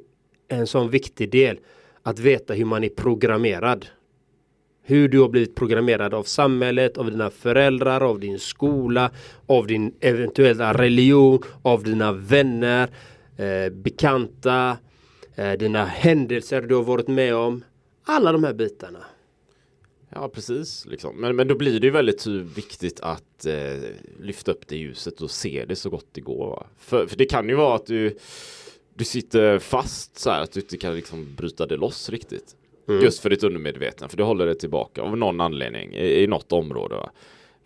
en 0.49 0.67
sån 0.67 0.91
viktig 0.91 1.31
del. 1.31 1.59
Att 2.03 2.19
veta 2.19 2.55
hur 2.55 2.65
man 2.65 2.85
är 2.85 2.89
programmerad. 2.89 3.87
Hur 4.83 5.09
du 5.09 5.21
har 5.21 5.29
blivit 5.29 5.55
programmerad 5.55 6.15
av 6.15 6.23
samhället, 6.23 6.99
av 6.99 7.11
dina 7.11 7.31
föräldrar, 7.31 8.01
av 8.01 8.21
din 8.21 8.39
skola, 8.39 9.11
av 9.47 9.67
din 9.67 9.95
eventuella 10.01 10.73
religion, 10.73 11.43
av 11.63 11.85
dina 11.85 12.13
vänner, 12.13 12.89
eh, 13.37 13.73
bekanta, 13.73 14.79
eh, 15.35 15.53
dina 15.53 15.85
händelser 15.85 16.63
du 16.63 16.75
har 16.75 16.83
varit 16.83 17.09
med 17.09 17.35
om. 17.35 17.65
Alla 18.05 18.33
de 18.33 18.45
här 18.45 18.55
bitarna. 18.55 18.99
Ja, 20.15 20.29
precis. 20.29 20.87
Liksom. 20.87 21.17
Men, 21.17 21.37
men 21.37 21.49
då 21.49 21.55
blir 21.55 21.81
det 21.81 21.87
ju 21.87 21.91
väldigt 21.91 22.27
viktigt 22.27 23.01
att 23.01 23.47
eh, 23.47 23.81
lyfta 24.21 24.53
upp 24.53 24.69
det 24.69 24.77
ljuset 24.77 25.21
och 25.21 25.31
se 25.31 25.65
det 25.69 25.77
så 25.77 25.91
gott 25.91 26.07
det 26.13 26.21
går. 26.21 26.67
För, 26.79 27.07
för 27.07 27.17
det 27.17 27.25
kan 27.25 27.49
ju 27.49 27.55
vara 27.55 27.77
att 27.77 27.87
du, 27.87 28.17
du 28.95 29.05
sitter 29.05 29.59
fast 29.59 30.19
så 30.19 30.31
här 30.31 30.43
att 30.43 30.53
du 30.53 30.61
inte 30.61 30.77
kan 30.77 30.97
liksom 30.97 31.35
bryta 31.37 31.67
det 31.67 31.77
loss 31.77 32.11
riktigt. 32.11 32.57
Mm. 32.89 33.03
Just 33.03 33.21
för 33.21 33.31
ditt 33.31 33.45
undermedvetna, 33.45 34.09
för 34.09 34.17
du 34.17 34.23
håller 34.23 34.47
det 34.47 34.55
tillbaka 34.55 35.03
av 35.03 35.17
någon 35.17 35.41
anledning 35.41 35.95
i, 35.95 36.23
i 36.23 36.27
något 36.27 36.53
område. 36.53 36.95
Va? 36.95 37.11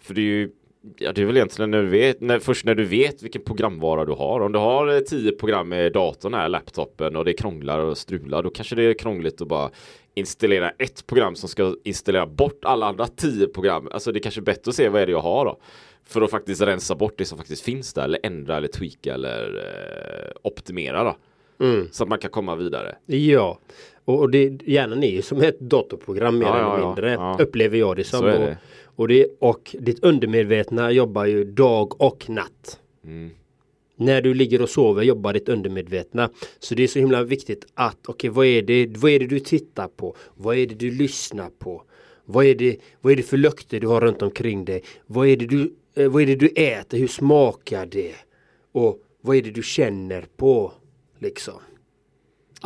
För 0.00 0.14
det 0.14 0.20
är 0.20 0.24
ju 0.24 0.50
Ja, 0.96 1.12
det 1.12 1.22
är 1.22 1.26
väl 1.26 1.36
egentligen 1.36 1.70
när 1.70 1.82
du 1.82 1.88
vet, 1.88 2.20
när, 2.20 2.38
först 2.38 2.64
när 2.64 2.74
du 2.74 2.84
vet 2.84 3.22
vilken 3.22 3.42
programvara 3.42 4.04
du 4.04 4.12
har. 4.12 4.40
Om 4.40 4.52
du 4.52 4.58
har 4.58 4.94
eh, 4.94 4.98
tio 5.00 5.32
program 5.32 5.72
i 5.72 5.90
datorn 5.90 6.34
här, 6.34 6.48
laptopen 6.48 7.16
och 7.16 7.24
det 7.24 7.32
krånglar 7.32 7.78
och 7.78 7.98
strular, 7.98 8.42
då 8.42 8.50
kanske 8.50 8.74
det 8.74 8.82
är 8.82 8.94
krångligt 8.94 9.40
att 9.40 9.48
bara 9.48 9.70
installera 10.14 10.70
ett 10.70 11.06
program 11.06 11.36
som 11.36 11.48
ska 11.48 11.76
installera 11.84 12.26
bort 12.26 12.64
alla 12.64 12.86
andra 12.86 13.06
tio 13.06 13.46
program. 13.46 13.88
Alltså 13.92 14.12
det 14.12 14.18
är 14.18 14.22
kanske 14.22 14.40
är 14.40 14.42
bättre 14.42 14.68
att 14.68 14.74
se 14.74 14.88
vad 14.88 15.02
är 15.02 15.06
det 15.06 15.12
jag 15.12 15.20
har 15.20 15.44
då. 15.44 15.58
För 16.06 16.22
att 16.22 16.30
faktiskt 16.30 16.62
rensa 16.62 16.94
bort 16.94 17.14
det 17.18 17.24
som 17.24 17.38
faktiskt 17.38 17.62
finns 17.62 17.92
där 17.92 18.04
eller 18.04 18.20
ändra 18.22 18.56
eller 18.56 18.68
tweaka 18.68 19.14
eller 19.14 19.56
eh, 19.56 20.32
optimera 20.42 21.04
då. 21.04 21.16
Mm. 21.64 21.88
Så 21.92 22.02
att 22.02 22.08
man 22.08 22.18
kan 22.18 22.30
komma 22.30 22.56
vidare. 22.56 22.94
Ja, 23.06 23.58
och, 24.04 24.20
och 24.20 24.30
det, 24.30 24.62
hjärnan 24.62 25.02
är 25.02 25.10
ju 25.10 25.22
som 25.22 25.40
ett 25.40 25.60
datorprogram 25.60 26.38
mer 26.38 26.46
ja, 26.46 26.76
eller 26.76 26.86
mindre. 26.86 27.12
Ja. 27.12 27.36
Upplever 27.40 27.78
jag 27.78 27.96
det 27.96 28.04
som. 28.04 28.24
Det. 28.24 28.58
Och, 28.96 29.08
det, 29.08 29.26
och 29.38 29.76
ditt 29.78 30.04
undermedvetna 30.04 30.90
jobbar 30.90 31.24
ju 31.24 31.44
dag 31.44 32.00
och 32.00 32.30
natt. 32.30 32.80
Mm. 33.04 33.30
När 33.96 34.22
du 34.22 34.34
ligger 34.34 34.62
och 34.62 34.68
sover 34.68 35.02
jobbar 35.02 35.32
ditt 35.32 35.48
undermedvetna. 35.48 36.30
Så 36.58 36.74
det 36.74 36.82
är 36.82 36.86
så 36.86 36.98
himla 36.98 37.22
viktigt 37.22 37.66
att 37.74 37.98
okej 38.06 38.30
okay, 38.30 38.30
vad, 38.30 38.46
är 38.46 38.62
det, 38.62 38.96
vad 38.96 39.10
är 39.10 39.18
det 39.18 39.26
du 39.26 39.40
tittar 39.40 39.88
på? 39.88 40.16
Vad 40.34 40.56
är 40.56 40.66
det 40.66 40.74
du 40.74 40.90
lyssnar 40.90 41.50
på? 41.50 41.82
Vad 42.24 42.46
är 42.46 42.54
det, 42.54 42.76
vad 43.00 43.12
är 43.12 43.16
det 43.16 43.22
för 43.22 43.36
lukter 43.36 43.80
du 43.80 43.86
har 43.86 44.00
runt 44.00 44.22
omkring 44.22 44.64
dig? 44.64 44.82
Vad 45.06 45.28
är, 45.28 45.36
det 45.36 45.46
du, 45.46 45.74
eh, 45.94 46.08
vad 46.08 46.22
är 46.22 46.26
det 46.26 46.36
du 46.36 46.48
äter? 46.48 46.98
Hur 46.98 47.08
smakar 47.08 47.86
det? 47.86 48.14
Och 48.72 48.98
vad 49.20 49.36
är 49.36 49.42
det 49.42 49.50
du 49.50 49.62
känner 49.62 50.24
på? 50.36 50.72
Liksom. 51.18 51.54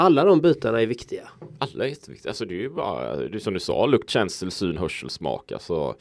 Alla 0.01 0.25
de 0.25 0.41
bitarna 0.41 0.83
är 0.83 0.87
viktiga. 0.87 1.29
Alla 1.59 1.85
är 1.85 1.89
jätteviktiga. 1.89 2.31
Alltså 2.31 2.45
det 2.45 2.55
är 2.55 2.61
ju 2.61 2.69
bara, 2.69 3.17
det 3.17 3.41
som 3.41 3.55
du 3.55 3.61
sa, 3.61 3.87
lukt, 3.87 4.11
känsel, 4.11 4.51
syn, 4.51 4.79
hörsel, 4.79 5.11
smak. 5.11 5.53
Alltså, 5.53 5.95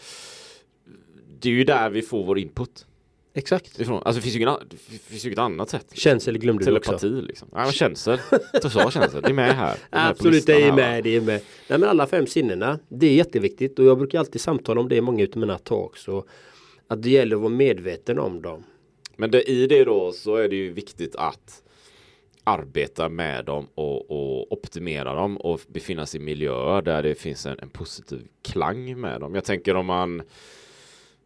det 1.40 1.50
är 1.50 1.54
ju 1.54 1.64
där 1.64 1.90
vi 1.90 2.02
får 2.02 2.26
vår 2.26 2.40
input. 2.40 2.86
Exakt. 3.34 3.80
Ifrån. 3.80 4.02
Alltså 4.06 4.20
det 4.20 4.22
finns 4.22 4.36
ju 4.36 4.40
inget, 4.40 4.60
det 4.70 4.78
finns 4.78 5.26
ju 5.26 5.30
inget 5.30 5.40
annat 5.40 5.70
sätt. 5.70 5.88
Känsel 5.94 6.38
glömde 6.38 6.66
Telepati, 6.66 6.90
du 6.90 6.96
också. 6.96 7.08
Telepati 7.08 7.28
liksom. 7.28 7.48
Ja 7.52 7.64
men 7.64 7.72
känsel. 7.72 8.20
Du 8.62 8.70
sa 8.70 8.92
känsel. 8.92 9.22
Det 9.22 9.30
är 9.30 9.34
med 9.34 9.56
här. 9.56 9.78
Det 9.90 9.98
är 9.98 10.10
Absolut 10.10 10.46
det 10.46 10.64
är 10.64 10.74
med. 10.74 11.04
Det 11.04 11.16
är 11.16 11.22
med. 11.22 11.42
Nej 11.68 11.80
men 11.80 11.90
alla 11.90 12.08
fem 12.08 12.28
sinnena. 12.28 12.80
Det 12.90 13.08
är 13.08 13.14
jätteviktigt 13.14 13.80
och 13.80 13.86
jag 13.86 13.98
brukar 13.98 14.20
alltid 14.20 14.42
samtala 14.42 14.82
om 14.82 14.90
det 14.90 14.96
i 14.96 15.02
många 15.02 15.24
utav 15.24 15.40
mina 15.40 15.58
talks. 15.58 16.08
Och 16.08 16.28
att 16.88 17.04
det 17.04 17.10
gäller 17.10 17.36
att 17.36 17.42
vara 17.42 17.54
medveten 17.54 18.20
om 18.20 18.42
dem. 18.42 18.64
Men 19.16 19.32
det, 19.32 19.50
i 19.50 19.68
det 19.68 19.84
då 19.84 20.12
så 20.12 20.36
är 20.36 20.50
det 20.50 20.56
ju 20.56 20.74
viktigt 20.74 21.16
att 21.16 21.64
arbeta 22.48 23.10
med 23.10 23.46
dem 23.46 23.68
och, 23.76 24.12
och, 24.12 24.52
optimera 24.52 25.14
dem 25.14 25.38
och 25.38 25.62
befinna 25.68 26.06
sig 26.06 26.22
i 26.22 26.24
miljöer 26.24 26.82
där 26.82 27.04
det 27.04 27.16
finns 27.16 27.46
en, 27.46 27.60
en 27.60 27.70
positiv 27.70 28.28
klang 28.42 29.00
med 29.00 29.22
dem. 29.22 29.36
Jag 29.36 29.44
tänker 29.44 29.76
om 29.76 29.86
man 29.86 30.22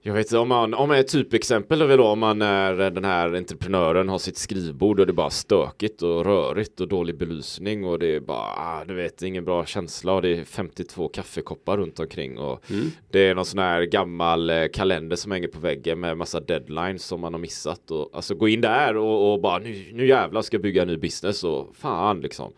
jag 0.04 0.14
vet 0.14 0.26
inte, 0.26 0.38
om 0.38 0.48
man, 0.48 0.74
om 0.74 0.92
ett 0.92 1.08
typexempel 1.08 1.82
är 1.82 1.86
väl 1.86 1.98
då 1.98 2.08
om 2.08 2.20
man 2.20 2.42
är 2.42 2.90
den 2.92 3.06
här 3.06 3.34
entreprenören 3.36 4.10
har 4.10 4.18
sitt 4.18 4.38
skrivbord 4.38 5.00
och 5.00 5.06
det 5.06 5.12
är 5.12 5.14
bara 5.14 5.30
stökigt 5.30 6.02
och 6.02 6.26
rörigt 6.26 6.82
och 6.82 6.88
dålig 6.88 7.18
belysning 7.18 7.86
och 7.86 8.00
det 8.00 8.16
är 8.16 8.20
bara, 8.20 8.38
ah, 8.58 8.84
du 8.88 8.94
vet, 8.94 9.22
ingen 9.22 9.46
bra 9.46 9.66
känsla 9.66 10.14
och 10.14 10.22
det 10.22 10.38
är 10.38 10.44
52 10.44 11.08
kaffekoppar 11.08 11.78
runt 11.78 12.00
omkring 12.00 12.38
och 12.38 12.70
Mm. 12.72 12.92
det 13.12 13.20
är 13.20 13.36
någon 13.36 13.46
sån 13.46 13.60
här 13.60 13.82
gammal 13.84 14.50
eh, 14.50 14.68
kalender 14.74 15.16
som 15.16 15.32
hänger 15.32 15.48
på 15.48 15.60
väggen 15.60 16.00
med 16.00 16.18
massa 16.18 16.40
deadlines 16.40 17.04
som 17.06 17.20
man 17.22 17.34
har 17.34 17.40
missat 17.40 17.92
och 17.92 18.10
alltså 18.14 18.36
gå 18.36 18.48
in 18.48 18.62
där 18.62 18.98
och, 18.98 19.34
och 19.34 19.42
bara 19.42 19.60
nu, 19.60 19.86
nu 19.94 20.08
jävlar 20.08 20.42
ska 20.42 20.56
jag 20.56 20.62
bygga 20.62 20.82
en 20.82 20.88
ny 20.88 20.98
business 20.98 21.44
och 21.44 21.76
fan 21.76 22.22
liksom. 22.22 22.54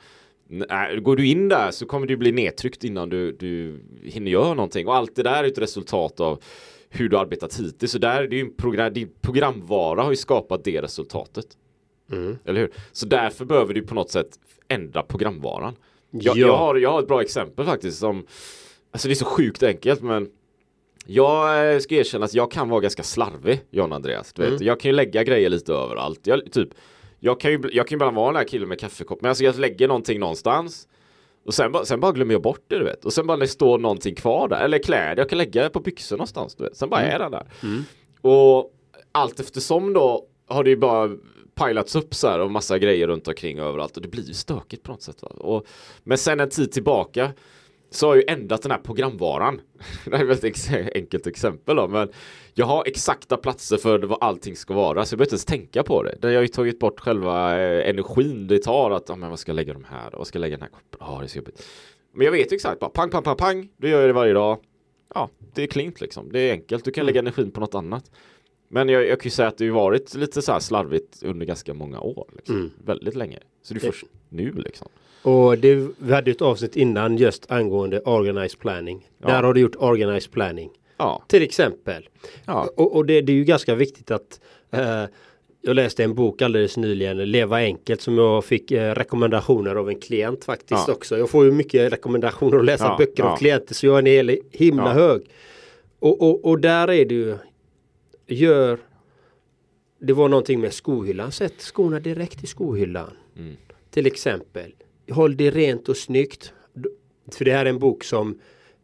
Nej, 0.48 1.00
går 1.00 1.16
du 1.16 1.28
in 1.28 1.50
där 1.50 1.72
så 1.72 1.86
kommer 1.86 2.08
du 2.08 2.18
bli 2.18 2.32
nedtryckt 2.32 2.84
innan 2.84 3.10
du, 3.10 3.32
du 3.32 3.80
hinner 4.04 4.32
göra 4.32 4.54
någonting 4.54 4.88
och 4.88 4.96
allt 4.96 5.16
det 5.16 5.24
där 5.24 5.44
är 5.44 5.48
ett 5.48 5.58
resultat 5.58 6.20
av 6.20 6.40
hur 6.94 7.10
du 7.10 7.18
arbetat 7.18 7.60
hittills. 7.60 7.92
Så 7.92 7.98
där 7.98 8.24
är 8.24 8.28
det 8.28 8.36
ju 8.36 8.42
en 8.42 8.56
program, 8.56 8.94
din 8.94 9.10
programvara 9.22 10.04
har 10.04 10.10
ju 10.10 10.16
skapat 10.16 10.64
det 10.64 10.82
resultatet. 10.82 11.46
Mm. 12.12 12.38
Eller 12.46 12.60
hur? 12.62 12.72
Så 12.92 13.06
därför 13.06 13.46
behöver 13.46 13.74
du 13.74 13.82
på 13.82 13.96
något 13.96 14.12
sätt 14.12 14.40
ändra 14.68 15.04
programvaran. 15.04 15.76
Jag, 16.12 16.38
Ja. 16.38 16.48
jag, 16.48 16.58
har, 16.58 16.76
jag 16.76 16.92
har 16.92 17.00
ett 17.02 17.08
bra 17.08 17.22
exempel 17.22 17.66
faktiskt 17.66 18.00
som 18.00 18.26
Alltså 18.92 19.08
det 19.08 19.14
är 19.14 19.16
så 19.16 19.26
sjukt 19.26 19.64
enkelt 19.64 20.02
men 20.02 20.30
Jag 21.06 21.74
eh, 21.74 21.80
ska 21.80 21.96
erkänna 21.96 22.26
att 22.26 22.34
jag 22.34 22.52
kan 22.52 22.70
vara 22.70 22.82
ganska 22.82 23.04
slarvig 23.04 23.62
John 23.72 23.94
Andreas. 23.94 24.34
Du 24.34 24.42
vet. 24.42 24.52
Mm. 24.52 24.64
Jag 24.68 24.80
kan 24.80 24.90
ju 24.92 24.96
lägga 24.96 25.24
grejer 25.24 25.50
lite 25.50 25.74
överallt. 25.74 26.28
Jag, 26.28 26.52
typ, 26.52 26.70
jag 27.20 27.40
kan 27.40 27.52
ju 27.52 27.62
jag 27.72 27.88
kan 27.88 27.96
ju 27.96 28.00
bara 28.00 28.12
vara 28.12 28.28
den 28.28 28.36
här 28.36 28.44
killen 28.48 28.70
med 28.70 28.80
kaffekopp. 28.80 29.22
Men 29.22 29.30
alltså 29.30 29.44
jag 29.44 29.60
lägger 29.60 29.88
någonting 29.88 30.20
någonstans. 30.20 30.88
Och 31.46 31.54
sen, 31.54 31.72
bara- 31.72 31.86
sen 31.86 32.00
bara 32.00 32.12
glömmer 32.12 32.34
jag 32.34 32.42
bort 32.42 32.64
det 32.68 32.78
du 32.80 32.84
vet. 32.84 33.06
Och 33.06 33.14
sen 33.14 33.28
bara 33.28 33.38
det 33.38 33.48
står 33.48 33.78
någonting 33.78 34.16
kvar 34.16 34.48
där. 34.48 34.62
Eller 34.66 34.80
kläder. 34.80 35.18
Jag 35.18 35.30
kan 35.30 35.38
lägga 35.38 35.64
det 35.64 35.70
på 35.70 35.80
byxor 35.80 36.18
någonstans. 36.18 36.56
Du 36.56 36.64
vet. 36.64 36.78
Sen 36.78 36.90
bara 36.90 37.02
är 37.02 37.20
den 37.20 37.32
där. 37.32 37.48
Mm. 37.64 37.84
Och 38.22 38.72
allt 39.12 39.40
eftersom 39.40 39.94
då 39.94 40.26
har 40.48 40.64
det 40.64 40.70
ju 40.70 40.78
bara 40.78 41.10
pilats 41.56 41.96
upp 41.96 42.16
så 42.16 42.28
här 42.28 42.40
och 42.40 42.52
massa 42.52 42.80
grejer 42.80 43.08
runt 43.08 43.28
omkring 43.28 43.60
överallt 43.60 43.96
och 43.98 44.02
det 44.04 44.08
blir 44.08 44.24
ju 44.28 44.34
stökigt 44.34 44.84
på 44.84 44.92
något 44.92 45.02
sätt. 45.02 45.22
Va? 45.22 45.30
Och, 45.30 45.66
men 46.04 46.18
sen 46.18 46.40
en 46.40 46.50
tid 46.50 46.72
tillbaka 46.72 47.32
så 47.94 48.08
har 48.08 48.16
jag 48.16 48.22
ju 48.22 48.34
ändrat 48.34 48.62
den 48.62 48.72
här 48.72 48.80
programvaran. 48.80 49.62
Det 50.06 50.16
är 50.16 50.32
ett 50.32 50.44
ex 50.44 50.70
enkelt 50.96 51.28
exempel 51.28 51.76
då, 51.76 51.88
men 51.88 52.10
jag 52.54 52.66
har 52.66 52.84
exakta 52.88 53.38
platser 53.38 53.78
för 53.78 54.00
vad 54.00 54.18
allting 54.22 54.56
ska 54.56 54.74
vara, 54.74 55.06
så 55.06 55.14
jag 55.14 55.18
behöver 55.18 55.26
inte 55.28 55.34
ens 55.34 55.46
tänka 55.46 55.84
på 55.84 56.04
det. 56.04 56.16
Där 56.22 56.30
jag 56.30 56.38
har 56.38 56.42
ju 56.42 56.48
tagit 56.48 56.80
bort 56.80 57.00
själva 57.00 57.60
eh, 57.62 57.90
energin 57.90 58.48
det 58.48 58.60
tar 58.60 58.92
att, 58.92 59.10
ja 59.10 59.16
men 59.16 59.30
vad 59.30 59.40
ska 59.40 59.50
jag 59.50 59.56
lägga 59.56 59.74
de 59.74 59.84
här 59.84 60.12
då? 60.12 60.18
Vad 60.18 60.28
ska 60.28 60.38
jag 60.38 60.42
lägga 60.42 60.56
den 60.58 60.62
här 60.62 60.70
koppen? 60.70 60.98
Ja, 61.00 61.18
det 61.20 61.26
är 61.26 61.28
så 61.28 61.38
jobbigt. 61.38 61.64
Men 62.14 62.26
jag 62.26 62.32
vet 62.32 62.52
ju 62.52 62.56
exakt, 62.56 62.80
bara 62.80 62.90
pang, 62.90 63.10
pang, 63.10 63.24
pang, 63.24 63.36
pang, 63.38 63.70
då 63.78 63.88
gör 63.88 64.00
jag 64.00 64.10
det 64.10 64.14
varje 64.14 64.34
dag. 64.34 64.58
Ja, 65.16 65.30
det 65.56 65.64
är 65.64 65.68
klint 65.68 66.02
liksom. 66.02 66.32
Det 66.32 66.40
är 66.40 66.52
enkelt, 66.52 66.86
du 66.86 66.92
kan 66.92 67.06
lägga 67.06 67.20
energin 67.20 67.52
på 67.52 67.60
något 67.60 67.76
annat. 67.76 68.12
Men 68.70 68.90
jag, 68.90 69.08
jag 69.08 69.20
kan 69.20 69.24
ju 69.26 69.30
säga 69.30 69.48
att 69.48 69.58
det 69.58 69.68
har 69.68 69.76
varit 69.76 70.16
lite 70.16 70.42
så 70.42 70.52
här 70.52 70.60
slarvigt 70.60 71.24
under 71.24 71.46
ganska 71.46 71.74
många 71.74 72.00
år. 72.00 72.30
Liksom. 72.36 72.56
Mm. 72.56 72.72
Väldigt 72.86 73.16
länge. 73.16 73.40
Så 73.64 73.74
det 73.74 73.78
är 73.80 73.82
Det- 73.82 73.92
först 73.92 74.06
nu 74.30 74.52
liksom. 74.52 74.88
Och 75.24 75.58
det, 75.58 75.88
vi 75.98 76.14
hade 76.14 76.32
ett 76.32 76.42
avsnitt 76.42 76.76
innan 76.76 77.18
just 77.18 77.52
angående 77.52 78.00
organized 78.02 78.60
planning. 78.60 79.08
Ja. 79.18 79.28
Där 79.28 79.44
har 79.44 79.54
du 79.54 79.62
gjort 79.62 79.76
organized 79.76 80.32
planning. 80.32 80.70
Ja, 80.98 81.24
Till 81.28 81.44
exempel. 81.44 82.10
ja, 82.46 82.70
Och, 82.78 82.96
och 82.96 83.06
det, 83.06 83.22
det 83.22 83.32
är 83.32 83.36
ju 83.36 83.44
ganska 83.44 83.76
viktigt 83.76 84.12
att 84.12 84.40
eh, 84.72 85.04
jag 85.62 85.76
läste 85.76 86.04
en 86.04 86.14
bok 86.16 86.42
alldeles 86.42 86.78
nyligen, 86.78 87.18
Leva 87.32 87.58
enkelt, 87.58 88.02
som 88.02 88.18
jag 88.18 88.46
fick 88.46 88.72
eh, 88.72 88.96
rekommendationer 88.96 89.76
av 89.76 89.90
en 89.90 90.00
klient 90.00 90.46
faktiskt 90.46 90.88
Ja. 90.88 90.94
också. 90.94 91.18
Jag 91.18 91.30
får 91.30 91.46
ju 91.46 91.52
mycket 91.52 91.94
rekommendationer 91.94 92.58
att 92.60 92.66
läsa 92.66 92.86
Ja, 92.86 92.96
böcker 92.98 93.24
av 93.24 93.30
ja. 93.30 93.36
klienter 93.38 93.74
så 93.76 93.86
jag 93.86 93.96
är 93.96 94.00
en 94.00 94.06
hel, 94.06 94.38
himla 94.52 94.94
hög. 94.94 95.22
Och, 96.00 96.22
och, 96.22 96.46
och 96.46 96.60
där 96.60 96.88
är 96.92 97.06
det 97.06 97.16
ju, 97.16 97.38
gör, 98.28 98.80
det 100.00 100.14
var 100.14 100.30
någonting 100.30 100.60
med 100.60 100.74
skohyllan, 100.74 101.32
sätt 101.32 101.54
skorna 101.62 102.00
direkt 102.00 102.44
i 102.44 102.48
skohyllan. 102.48 103.12
Mm. 103.38 103.56
Till 103.92 104.06
exempel, 104.06 104.74
håll 105.12 105.38
det 105.38 105.52
rent 105.52 105.90
och 105.90 105.98
snyggt. 105.98 106.54
För 107.32 107.46
det 107.46 107.52
här 107.52 107.66
är 107.66 107.70
en 107.70 107.80
bok 107.80 108.04
som 108.04 108.40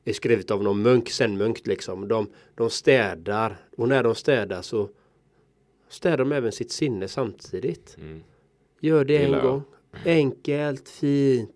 är 0.05 0.13
skrivet 0.13 0.51
av 0.51 0.63
någon 0.63 0.81
munk, 0.81 1.09
zen-munk 1.09 1.67
liksom. 1.67 2.07
De, 2.07 2.29
de 2.55 2.69
städar 2.69 3.57
och 3.77 3.87
när 3.87 4.03
de 4.03 4.15
städar 4.15 4.61
så 4.61 4.89
städar 5.89 6.17
de 6.17 6.31
även 6.31 6.51
sitt 6.51 6.71
sinne 6.71 7.07
samtidigt. 7.07 7.97
Mm. 8.01 8.23
Gör 8.81 9.05
det 9.05 9.17
en 9.17 9.21
Gillar 9.23 9.37
jag. 9.37 9.47
gång. 9.47 9.63
Enkelt, 10.05 10.89
fint. 10.89 11.55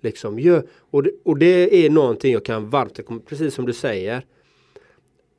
Liksom, 0.00 0.38
gör, 0.38 0.66
och, 0.70 1.02
det, 1.02 1.10
och 1.22 1.38
det 1.38 1.86
är 1.86 1.90
någonting 1.90 2.32
jag 2.32 2.44
kan 2.44 2.70
varmt 2.70 3.26
precis 3.26 3.54
som 3.54 3.66
du 3.66 3.72
säger. 3.72 4.26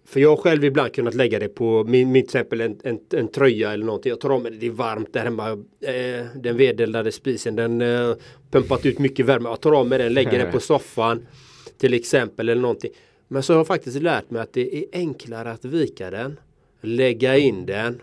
För 0.08 0.20
jag 0.20 0.30
har 0.30 0.38
själv 0.38 0.63
ibland 0.63 0.93
kunnat 0.93 1.13
lägga 1.13 1.39
det 1.39 1.50
på 1.50 1.84
min, 1.84 2.12
min 2.12 2.24
till 2.24 2.28
exempel 2.28 2.62
en, 2.62 2.80
en, 2.84 3.00
en 3.13 3.28
tröja 3.28 3.74
eller 3.74 3.86
någonting. 3.86 4.10
Jag 4.10 4.20
tar 4.20 4.30
av 4.30 4.41
mig 4.41 4.52
det, 4.52 4.58
det 4.58 4.65
är 4.67 4.72
varmt 4.72 5.13
där 5.13 5.24
hemma. 5.24 5.52
Eh, 5.82 6.26
den 6.36 6.58
vedeldade 6.58 7.12
spisen, 7.12 7.56
den 7.56 7.82
eh, 7.82 8.13
pumpat 8.52 8.86
ut 8.86 9.00
mycket 9.00 9.26
värme. 9.26 9.50
Jag 9.50 9.62
tar 9.62 9.72
av 9.72 9.88
mig 9.88 9.98
den, 9.98 10.13
lägger 10.13 10.39
den 10.39 10.52
på 10.52 10.60
soffan. 10.72 11.28
Till 11.78 11.93
exempel 11.93 12.50
eller 12.50 12.62
någonting. 12.62 12.91
Men 13.28 13.43
så 13.43 13.54
har 13.54 13.60
jag 13.60 13.67
faktiskt 13.67 14.02
lärt 14.02 14.30
mig 14.30 14.41
att 14.41 14.54
det 14.54 14.78
är 14.78 14.86
enklare 14.93 15.52
att 15.52 15.65
vika 15.65 16.10
den. 16.12 16.39
Lägga 16.82 17.38
in 17.38 17.65
den 17.65 18.02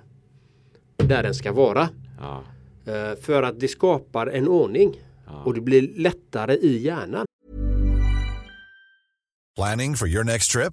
där 0.97 1.23
den 1.23 1.35
ska 1.35 1.53
vara. 1.53 1.89
ja, 2.21 2.45
Eh, 2.87 3.17
för 3.21 3.43
att 3.43 3.61
det 3.61 3.69
skapar 3.69 4.27
en 4.27 4.49
ordning. 4.49 5.01
ja. 5.27 5.43
Och 5.45 5.55
det 5.55 5.61
blir 5.61 5.89
lättare 5.97 6.55
i 6.55 6.79
hjärnan. 6.79 7.27
Planning 9.57 9.95
for 9.97 10.09
your 10.09 10.25
next 10.25 10.51
trip? 10.53 10.73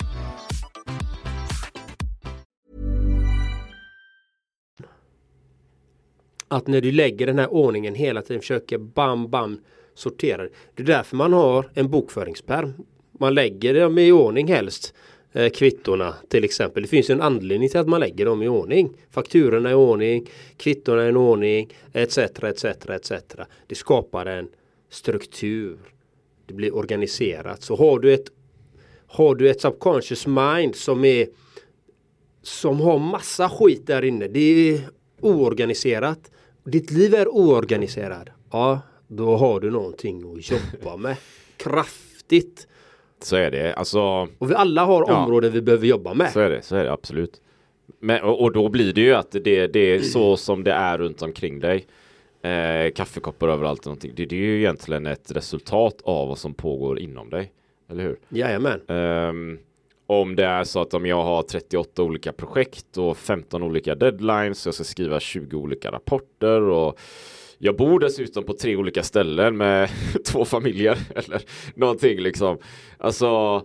Att 6.51 6.67
när 6.67 6.81
du 6.81 6.91
lägger 6.91 7.25
den 7.27 7.39
här 7.39 7.53
ordningen 7.53 7.95
hela 7.95 8.21
tiden 8.21 8.41
försöker 8.41 8.77
bam 8.77 9.29
bam 9.29 9.59
sortera. 9.93 10.47
Det 10.75 10.83
är 10.83 10.87
därför 10.87 11.15
man 11.15 11.33
har 11.33 11.69
en 11.73 11.89
bokföringspärm. 11.89 12.73
Man 13.19 13.33
lägger 13.33 13.73
dem 13.73 13.97
i 13.97 14.11
ordning 14.11 14.47
helst. 14.47 14.93
Eh, 15.33 15.49
kvittorna 15.49 16.15
till 16.29 16.43
exempel. 16.43 16.83
Det 16.83 16.89
finns 16.89 17.09
ju 17.09 17.13
en 17.13 17.21
anledning 17.21 17.69
till 17.69 17.79
att 17.79 17.87
man 17.87 17.99
lägger 17.99 18.25
dem 18.25 18.43
i 18.43 18.47
ordning. 18.47 18.89
Fakturorna 19.11 19.71
i 19.71 19.73
ordning, 19.73 20.29
kvittorna 20.57 21.09
i 21.09 21.11
ordning, 21.11 21.73
etc. 21.93 22.17
etc. 22.17 22.65
etc. 22.65 23.11
Det 23.67 23.75
skapar 23.75 24.25
en 24.25 24.47
struktur. 24.89 25.79
Det 26.45 26.53
blir 26.53 26.75
organiserat. 26.75 27.63
Så 27.63 27.75
har 27.75 27.99
du 27.99 28.13
ett 28.13 28.27
har 29.07 29.35
du 29.35 29.49
ett 29.49 29.61
subconscious 29.61 30.27
mind 30.27 30.75
som 30.75 31.05
är 31.05 31.27
som 32.41 32.79
har 32.79 32.99
massa 32.99 33.49
skit 33.49 33.87
där 33.87 34.03
inne. 34.03 34.27
Det 34.27 34.39
är 34.69 34.81
oorganiserat. 35.21 36.31
Ditt 36.63 36.91
liv 36.91 37.15
är 37.15 37.27
oorganiserad. 37.27 38.29
Ja, 38.51 38.79
då 39.07 39.35
har 39.37 39.59
du 39.59 39.71
någonting 39.71 40.37
att 40.37 40.51
jobba 40.51 40.97
med. 40.97 41.15
Kraftigt. 41.57 42.67
Så 43.21 43.35
är 43.35 43.51
det. 43.51 43.73
Alltså, 43.73 44.27
Och 44.37 44.49
vi 44.51 44.53
alla 44.55 44.85
har 44.85 45.05
Ja. 45.07 45.23
områden 45.23 45.51
vi 45.51 45.61
behöver 45.61 45.87
jobba 45.87 46.13
med. 46.13 46.31
så 46.31 46.39
är 46.39 46.49
det. 46.49 46.61
Så 46.61 46.75
är 46.75 46.83
det 46.83 46.91
absolut. 46.91 47.41
Men, 47.99 48.21
och, 48.23 48.41
och 48.41 48.51
då 48.53 48.69
blir 48.69 48.93
det 48.93 49.01
ju 49.01 49.13
att 49.13 49.31
det, 49.31 49.67
det 49.67 49.79
är 49.79 49.99
så 49.99 50.37
som 50.37 50.63
det 50.63 50.71
är 50.71 50.97
runt 50.97 51.21
omkring 51.21 51.59
dig. 51.59 51.85
Eh, 52.41 52.91
kaffekoppar 52.91 53.47
överallt 53.47 53.79
och 53.79 53.85
någonting. 53.85 54.11
Det, 54.15 54.25
det 54.25 54.35
är 54.35 54.39
ju 54.39 54.57
egentligen 54.59 55.05
ett 55.05 55.31
resultat 55.31 55.95
av 56.03 56.27
vad 56.27 56.37
som 56.37 56.53
pågår 56.53 56.99
inom 56.99 57.29
dig. 57.29 57.51
Eller 57.89 58.03
hur? 58.03 58.17
Jajamän. 58.29 58.81
Ehm, 58.87 59.59
om 60.11 60.35
det 60.35 60.45
är 60.45 60.63
så 60.63 60.81
att 60.81 60.93
om 60.93 61.05
jag 61.05 61.23
har 61.23 61.43
38 61.43 62.03
olika 62.03 62.33
projekt 62.33 62.97
och 62.97 63.17
15 63.17 63.63
olika 63.63 63.95
deadlines, 63.95 64.65
jag 64.65 64.75
ska 64.75 64.83
skriva 64.83 65.19
20 65.19 65.57
olika 65.57 65.91
rapporter 65.91 66.61
och 66.61 66.99
jag 67.57 67.75
bor 67.77 67.99
dessutom 67.99 68.43
på 68.43 68.53
tre 68.53 68.75
olika 68.75 69.03
ställen 69.03 69.57
med 69.57 69.89
två 70.25 70.45
familjer 70.45 70.97
eller 71.15 71.41
någonting 71.75 72.19
liksom. 72.19 72.57
Alltså, 72.97 73.61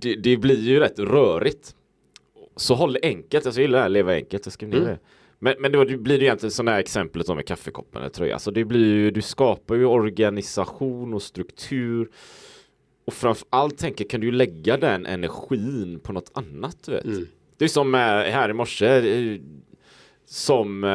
det, 0.00 0.14
det 0.14 0.36
blir 0.36 0.60
ju 0.60 0.80
rätt 0.80 0.98
rörigt. 0.98 1.74
Så 2.56 2.74
håll 2.74 2.92
det 2.92 3.00
enkelt, 3.02 3.46
alltså, 3.46 3.60
jag 3.60 3.66
gillar 3.66 3.78
det 3.78 3.82
här 3.82 3.88
leva 3.88 4.12
enkelt, 4.12 4.46
jag 4.46 4.52
skriver 4.52 4.72
ner 4.72 4.80
Mm. 4.82 4.90
det. 4.94 4.98
Men, 5.40 5.54
men 5.58 5.72
då 5.72 5.84
blir 5.84 6.18
det 6.18 6.24
egentligen 6.24 6.50
sådana 6.50 6.70
här 6.70 6.78
exemplet 6.78 7.28
med 7.28 7.46
kaffekoppen 7.46 8.00
eller 8.00 8.10
tröja. 8.10 8.34
Alltså 8.34 8.50
det 8.50 8.64
blir 8.64 8.94
ju, 8.94 9.10
du 9.10 9.22
skapar 9.22 9.74
ju 9.74 9.84
organisation 9.84 11.14
och 11.14 11.22
struktur. 11.22 12.08
Och 13.08 13.14
framför 13.14 13.46
allt 13.50 13.78
tänker 13.78 14.04
kan 14.04 14.20
du 14.20 14.30
lägga 14.32 14.76
den 14.76 15.06
energin 15.06 16.00
på 16.02 16.12
något 16.12 16.30
annat 16.34 16.76
du 16.84 16.92
vet. 16.92 17.04
Mm. 17.04 17.26
Det 17.56 17.64
är 17.64 17.68
som 17.68 17.94
eh, 17.94 18.00
här 18.00 18.50
i 18.50 18.52
morse. 18.52 18.86
eh, 18.86 19.40
Som 20.24 20.84
eh, 20.84 20.90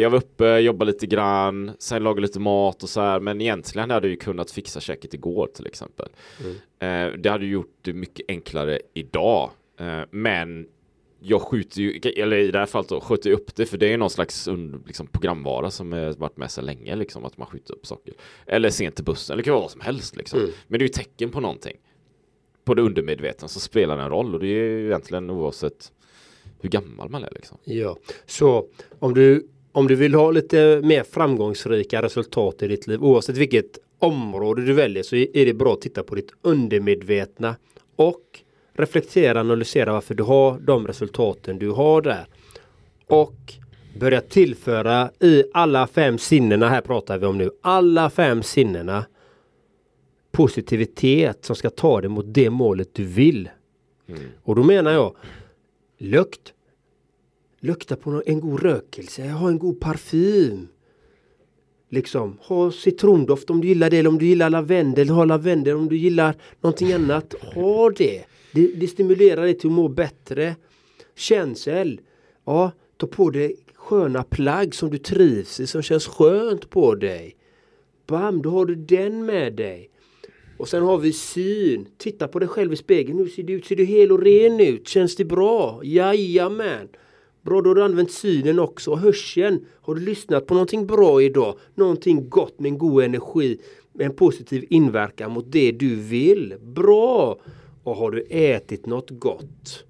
jag 0.00 0.10
var 0.10 0.18
uppe, 0.18 0.58
jobbade 0.58 0.92
lite 0.92 1.06
grann, 1.06 1.70
sen 1.78 2.02
lagade 2.02 2.20
lite 2.22 2.40
mat 2.40 2.82
och 2.82 2.88
så 2.88 3.00
här. 3.00 3.20
Men 3.20 3.40
egentligen 3.40 3.90
hade 3.90 4.06
jag 4.06 4.10
ju 4.10 4.16
kunnat 4.16 4.50
fixa 4.50 4.80
käket 4.80 5.14
igår 5.14 5.46
till 5.46 5.66
exempel. 5.66 6.08
Eh, 6.78 7.06
det 7.18 7.28
hade 7.30 7.46
gjort 7.46 7.78
det 7.82 7.92
mycket 7.92 8.24
enklare 8.28 8.78
idag. 8.94 9.50
Eh, 9.80 10.00
men 10.10 10.66
jag 11.20 11.42
skjuter 11.42 11.80
ju, 11.80 12.00
eller 12.16 12.36
i 12.36 12.50
det 12.50 12.58
här 12.58 12.66
fallet 12.66 12.88
då, 12.88 13.00
skjuter 13.00 13.30
jag 13.30 13.40
upp 13.40 13.56
det 13.56 13.66
för 13.66 13.78
det 13.78 13.92
är 13.92 13.98
någon 13.98 14.10
slags 14.10 14.48
liksom, 14.86 15.06
programvara 15.06 15.70
som 15.70 16.14
varit 16.18 16.36
med 16.36 16.50
så 16.50 16.60
länge 16.60 16.96
liksom 16.96 17.24
att 17.24 17.38
man 17.38 17.46
skjuter 17.46 17.74
upp 17.74 17.86
saker. 17.86 18.14
Eller 18.46 18.70
sent 18.70 18.94
till 18.94 19.04
bussen, 19.04 19.34
eller 19.34 19.42
det 19.42 19.44
kan 19.44 19.52
vara 19.52 19.62
vad 19.62 19.70
som 19.70 19.80
helst 19.80 20.16
liksom. 20.16 20.40
Mm. 20.40 20.50
Men 20.66 20.78
det 20.78 20.82
är 20.82 20.86
ju 20.86 20.92
tecken 20.92 21.30
på 21.30 21.40
någonting. 21.40 21.76
På 22.64 22.74
det 22.74 22.82
undermedvetna 22.82 23.48
så 23.48 23.60
spelar 23.60 23.96
det 23.96 24.02
en 24.02 24.10
roll 24.10 24.34
och 24.34 24.40
det 24.40 24.46
är 24.46 24.50
ju 24.50 24.86
egentligen 24.86 25.30
oavsett 25.30 25.92
hur 26.60 26.68
gammal 26.68 27.08
man 27.08 27.24
är 27.24 27.30
liksom. 27.34 27.58
Ja, 27.64 27.96
så 28.26 28.66
om 28.98 29.14
du, 29.14 29.48
om 29.72 29.86
du 29.86 29.94
vill 29.94 30.14
ha 30.14 30.30
lite 30.30 30.80
mer 30.84 31.02
framgångsrika 31.02 32.02
resultat 32.02 32.62
i 32.62 32.68
ditt 32.68 32.86
liv 32.86 33.04
oavsett 33.04 33.36
vilket 33.36 33.78
område 33.98 34.64
du 34.64 34.72
väljer 34.72 35.02
så 35.02 35.16
är 35.16 35.46
det 35.46 35.54
bra 35.54 35.72
att 35.72 35.80
titta 35.80 36.02
på 36.02 36.14
ditt 36.14 36.32
undermedvetna 36.42 37.56
och 37.96 38.42
reflektera 38.80 39.38
och 39.38 39.44
analysera 39.44 39.92
varför 39.92 40.14
du 40.14 40.22
har 40.22 40.58
de 40.58 40.86
resultaten 40.86 41.58
du 41.58 41.70
har 41.70 42.02
där. 42.02 42.26
Och 43.06 43.54
börja 44.00 44.20
tillföra 44.20 45.10
i 45.20 45.44
alla 45.54 45.86
fem 45.86 46.18
sinnena, 46.18 46.68
här 46.68 46.80
pratar 46.80 47.18
vi 47.18 47.26
om 47.26 47.38
nu, 47.38 47.50
alla 47.60 48.10
fem 48.10 48.42
sinnena 48.42 49.04
positivitet 50.32 51.44
som 51.44 51.56
ska 51.56 51.70
ta 51.70 52.00
dig 52.00 52.10
mot 52.10 52.24
det 52.28 52.50
målet 52.50 52.94
du 52.94 53.04
vill. 53.04 53.48
Och 54.42 54.54
då 54.54 54.62
menar 54.62 54.92
jag 54.92 55.16
lukt. 55.98 56.52
Lukta 57.60 57.96
på 57.96 58.22
en 58.26 58.40
god 58.40 58.62
rökelse, 58.62 59.28
ha 59.28 59.48
en 59.48 59.58
god 59.58 59.80
parfym. 59.80 60.68
Liksom, 61.90 62.38
ha 62.40 62.70
citrondoft 62.70 63.50
om 63.50 63.60
du 63.60 63.68
gillar 63.68 63.90
det, 63.90 63.98
eller 63.98 64.10
om 64.10 64.18
du 64.18 64.26
gillar 64.26 64.50
lavendel, 64.50 65.08
ha 65.08 65.24
lavendel 65.24 65.76
om 65.76 65.88
du 65.88 65.96
gillar 65.96 66.36
någonting 66.60 66.92
annat. 66.92 67.34
Ha 67.54 67.90
det. 67.90 68.24
Det, 68.52 68.66
det 68.66 68.88
stimulerar 68.88 69.42
dig 69.42 69.58
till 69.58 69.70
att 69.70 69.76
må 69.76 69.88
bättre. 69.88 70.56
Känsel. 71.14 72.00
Ja, 72.44 72.72
ta 72.96 73.06
på 73.06 73.30
dig 73.30 73.56
sköna 73.74 74.22
plagg 74.22 74.74
som 74.74 74.90
du 74.90 74.98
trivs 74.98 75.60
i, 75.60 75.66
som 75.66 75.82
känns 75.82 76.06
skönt 76.06 76.70
på 76.70 76.94
dig. 76.94 77.36
Bam, 78.06 78.42
då 78.42 78.50
har 78.50 78.66
du 78.66 78.74
den 78.74 79.26
med 79.26 79.52
dig. 79.52 79.90
Och 80.58 80.68
sen 80.68 80.82
har 80.82 80.98
vi 80.98 81.12
syn. 81.12 81.86
Titta 81.98 82.28
på 82.28 82.38
dig 82.38 82.48
själv 82.48 82.72
i 82.72 82.76
spegeln. 82.76 83.18
Hur 83.18 83.28
ser 83.28 83.42
du 83.42 83.52
ut? 83.52 83.66
Ser 83.66 83.76
du 83.76 83.84
hel 83.84 84.12
och 84.12 84.22
ren 84.22 84.60
ut? 84.60 84.88
Känns 84.88 85.16
det 85.16 85.24
bra? 85.24 85.80
Jajamän. 85.84 86.88
Bra, 87.42 87.60
då 87.60 87.70
har 87.70 87.74
du 87.74 87.82
använt 87.82 88.10
synen 88.10 88.58
också. 88.58 88.94
Hörseln. 88.94 89.64
Har 89.80 89.94
du 89.94 90.00
lyssnat 90.00 90.46
på 90.46 90.54
någonting 90.54 90.86
bra 90.86 91.22
idag? 91.22 91.58
Någonting 91.74 92.28
gott 92.28 92.60
med 92.60 92.68
en 92.68 92.78
god 92.78 93.02
energi. 93.02 93.58
Med 93.92 94.06
en 94.06 94.16
positiv 94.16 94.64
inverkan 94.70 95.30
mot 95.30 95.52
det 95.52 95.72
du 95.72 95.94
vill. 95.94 96.54
Bra! 96.62 97.40
Och 97.88 97.96
har 97.96 98.10
du 98.10 98.26
ätit 98.30 98.86
något 98.86 99.10
gott? 99.10 99.84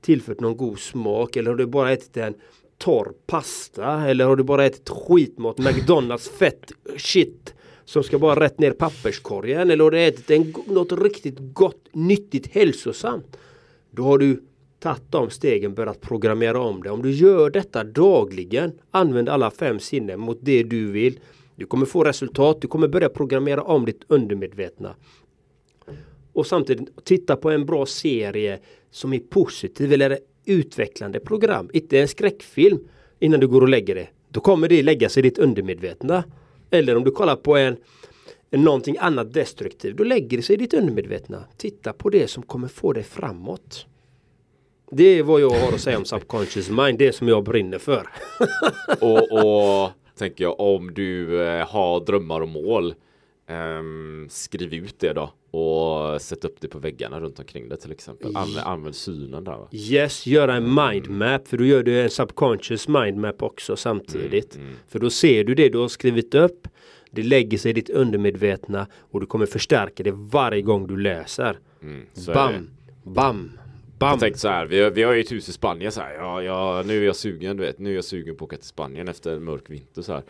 Tillfört 0.00 0.40
någon 0.40 0.56
god 0.56 0.78
smak? 0.78 1.36
Eller 1.36 1.50
har 1.50 1.56
du 1.56 1.66
bara 1.66 1.92
ätit 1.92 2.16
en 2.16 2.34
torr 2.78 3.12
pasta? 3.26 4.08
Eller 4.08 4.24
har 4.24 4.36
du 4.36 4.42
bara 4.42 4.64
ätit 4.64 4.88
skitmat? 4.88 5.58
McDonalds 5.58 6.28
fett 6.28 6.72
shit 6.96 7.54
som 7.84 8.02
ska 8.02 8.18
bara 8.18 8.40
rätt 8.40 8.58
ner 8.58 8.70
i 8.70 8.74
papperskorgen 8.74 9.70
eller 9.70 9.84
har 9.84 9.90
du 9.90 10.02
ätit 10.02 10.30
en, 10.30 10.54
något 10.66 10.92
riktigt 10.92 11.36
gott, 11.38 11.88
nyttigt, 11.92 12.46
hälsosamt. 12.46 13.36
Då 13.90 14.02
har 14.02 14.18
du 14.18 14.42
tagit 14.80 15.02
de 15.10 15.30
stegen, 15.30 15.74
börjat 15.74 16.00
programmera 16.00 16.60
om 16.60 16.82
det. 16.82 16.90
Om 16.90 17.02
du 17.02 17.10
gör 17.10 17.50
detta 17.50 17.84
dagligen, 17.84 18.72
använd 18.90 19.28
alla 19.28 19.50
fem 19.50 19.80
sinnen 19.80 20.20
mot 20.20 20.38
det 20.42 20.62
du 20.62 20.92
vill. 20.92 21.20
Du 21.56 21.66
kommer 21.66 21.86
få 21.86 22.04
resultat, 22.04 22.60
du 22.60 22.68
kommer 22.68 22.88
börja 22.88 23.08
programmera 23.08 23.62
om 23.62 23.84
ditt 23.84 24.02
undermedvetna. 24.08 24.94
Och 26.34 26.46
samtidigt 26.46 27.04
titta 27.04 27.36
på 27.36 27.50
en 27.50 27.66
bra 27.66 27.86
serie 27.86 28.58
som 28.90 29.12
är 29.12 29.18
positiv 29.18 29.92
eller 29.92 30.18
utvecklande 30.44 31.20
program. 31.20 31.70
Inte 31.72 32.00
en 32.00 32.08
skräckfilm 32.08 32.78
innan 33.18 33.40
du 33.40 33.48
går 33.48 33.60
och 33.60 33.68
lägger 33.68 33.94
dig. 33.94 34.12
Då 34.28 34.40
kommer 34.40 34.68
det 34.68 34.82
lägga 34.82 35.08
sig 35.08 35.20
i 35.20 35.22
ditt 35.28 35.38
undermedvetna. 35.38 36.24
Eller 36.70 36.96
om 36.96 37.04
du 37.04 37.10
kollar 37.10 37.36
på 37.36 37.56
en, 37.56 37.76
någonting 38.50 38.96
annat 39.00 39.32
destruktivt. 39.32 39.96
Då 39.96 40.04
lägger 40.04 40.36
det 40.36 40.42
sig 40.42 40.54
i 40.54 40.56
ditt 40.56 40.74
undermedvetna. 40.74 41.44
Titta 41.56 41.92
på 41.92 42.10
det 42.10 42.28
som 42.28 42.42
kommer 42.42 42.68
få 42.68 42.92
dig 42.92 43.02
framåt. 43.02 43.86
Det 44.90 45.04
är 45.04 45.22
vad 45.22 45.40
jag 45.40 45.50
har 45.50 45.72
att 45.72 45.80
säga 45.80 45.98
om 45.98 46.04
subconscious 46.04 46.70
mind. 46.70 46.98
Det 46.98 47.12
som 47.12 47.28
jag 47.28 47.44
brinner 47.44 47.78
för. 47.78 48.08
Och, 49.00 49.32
och 49.32 49.90
tänker 50.18 50.44
jag 50.44 50.60
om 50.60 50.94
du 50.94 51.42
eh, 51.42 51.66
har 51.68 52.04
drömmar 52.04 52.40
och 52.40 52.48
mål 52.48 52.94
ehm, 53.46 54.26
Skriv 54.30 54.74
ut 54.74 54.98
det 54.98 55.12
då 55.12 55.32
och 55.58 56.22
sätt 56.22 56.44
upp 56.44 56.60
det 56.60 56.68
på 56.68 56.78
väggarna 56.78 57.20
runt 57.20 57.38
omkring 57.38 57.68
det 57.68 57.76
till 57.76 57.92
exempel. 57.92 58.36
Använd, 58.36 58.66
använd 58.66 58.94
synen 58.94 59.44
där 59.44 59.52
va? 59.52 59.68
Yes, 59.72 60.26
göra 60.26 60.54
en 60.54 60.74
mindmap. 60.74 61.48
För 61.48 61.56
då 61.56 61.64
gör 61.64 61.82
du 61.82 62.02
en 62.02 62.10
subconscious 62.10 62.88
mindmap 62.88 63.42
också 63.42 63.76
samtidigt. 63.76 64.58
För 64.88 64.98
då 64.98 65.10
ser 65.10 65.44
du 65.44 65.54
det 65.54 65.68
du 65.68 65.78
har 65.78 65.88
skrivit 65.88 66.34
upp. 66.34 66.68
Det 67.10 67.22
lägger 67.22 67.58
sig 67.58 67.70
i 67.70 67.74
ditt 67.74 67.90
undermedvetna 67.90 68.86
och 68.98 69.20
du 69.20 69.26
kommer 69.26 69.46
förstärka 69.46 70.02
det 70.02 70.12
varje 70.12 70.62
gång 70.62 70.86
du 70.86 70.96
läser. 70.96 71.58
det. 72.32 72.34
bam, 72.34 72.70
bam, 73.02 73.58
bam. 73.98 74.10
Jag 74.10 74.20
tänkte 74.20 74.40
så 74.40 74.48
här, 74.48 74.66
vi 74.66 74.80
har, 74.80 74.90
vi 74.90 75.02
har 75.02 75.12
ju 75.12 75.20
ett 75.20 75.32
hus 75.32 75.48
i 75.48 75.52
Spanien 75.52 75.92
så 75.92 76.00
här, 76.00 76.14
ja, 76.14 76.42
ja, 76.42 76.82
nu 76.86 77.02
är 77.02 77.06
jag 77.06 77.16
sugen, 77.16 77.56
du 77.56 77.62
vet, 77.62 77.78
nu 77.78 77.90
är 77.90 77.94
jag 77.94 78.04
sugen 78.04 78.36
på 78.36 78.44
att 78.44 78.48
åka 78.48 78.56
till 78.56 78.66
Spanien 78.68 79.08
efter 79.08 79.36
en 79.36 79.44
mörk 79.44 79.70
vinter 79.70 80.02
så 80.02 80.12
här. 80.12 80.22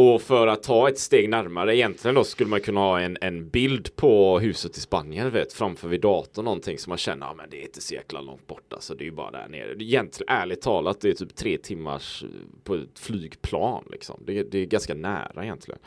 Och 0.00 0.22
för 0.22 0.46
att 0.46 0.62
ta 0.62 0.88
ett 0.88 0.98
steg 0.98 1.28
närmare 1.28 1.76
egentligen 1.76 2.14
då 2.14 2.24
skulle 2.24 2.50
man 2.50 2.60
kunna 2.60 2.80
ha 2.80 3.00
en, 3.00 3.18
en 3.20 3.48
bild 3.48 3.96
på 3.96 4.38
huset 4.38 4.76
i 4.76 4.80
Spanien, 4.80 5.30
vet, 5.30 5.52
framför 5.52 5.88
vid 5.88 6.00
datorn 6.00 6.44
någonting 6.44 6.78
som 6.78 6.90
man 6.90 6.98
känner, 6.98 7.26
ja 7.26 7.34
men 7.34 7.50
det 7.50 7.56
är 7.56 7.62
inte 7.62 7.80
så 7.80 7.94
jäkla 7.94 8.20
långt 8.20 8.46
borta, 8.46 8.62
så 8.68 8.74
alltså, 8.74 8.94
det 8.94 9.02
är 9.02 9.06
ju 9.06 9.12
bara 9.12 9.30
där 9.30 9.48
nere. 9.48 9.74
Egentligen, 9.78 10.34
ärligt 10.34 10.60
talat, 10.60 11.00
det 11.00 11.08
är 11.08 11.14
typ 11.14 11.36
tre 11.36 11.58
timmars 11.58 12.22
eh, 12.22 12.28
på 12.64 12.74
ett 12.74 12.98
flygplan 12.98 13.84
liksom. 13.90 14.20
Det, 14.26 14.42
det 14.42 14.58
är 14.58 14.66
ganska 14.66 14.94
nära 14.94 15.44
egentligen. 15.44 15.78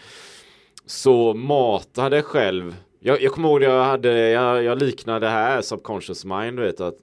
Så 0.86 1.34
matade 1.34 2.22
själv. 2.22 2.76
Jag, 3.00 3.22
jag 3.22 3.32
kommer 3.32 3.50
ihåg 3.50 3.64
jag 3.64 3.84
hade, 3.84 4.30
jag, 4.30 4.64
jag 4.64 4.80
liknade 4.80 5.20
det 5.20 5.30
här 5.30 5.62
subconscious 5.62 6.26
mind, 6.26 6.58
du 6.58 6.64
vet 6.64 6.82
att 6.82 6.98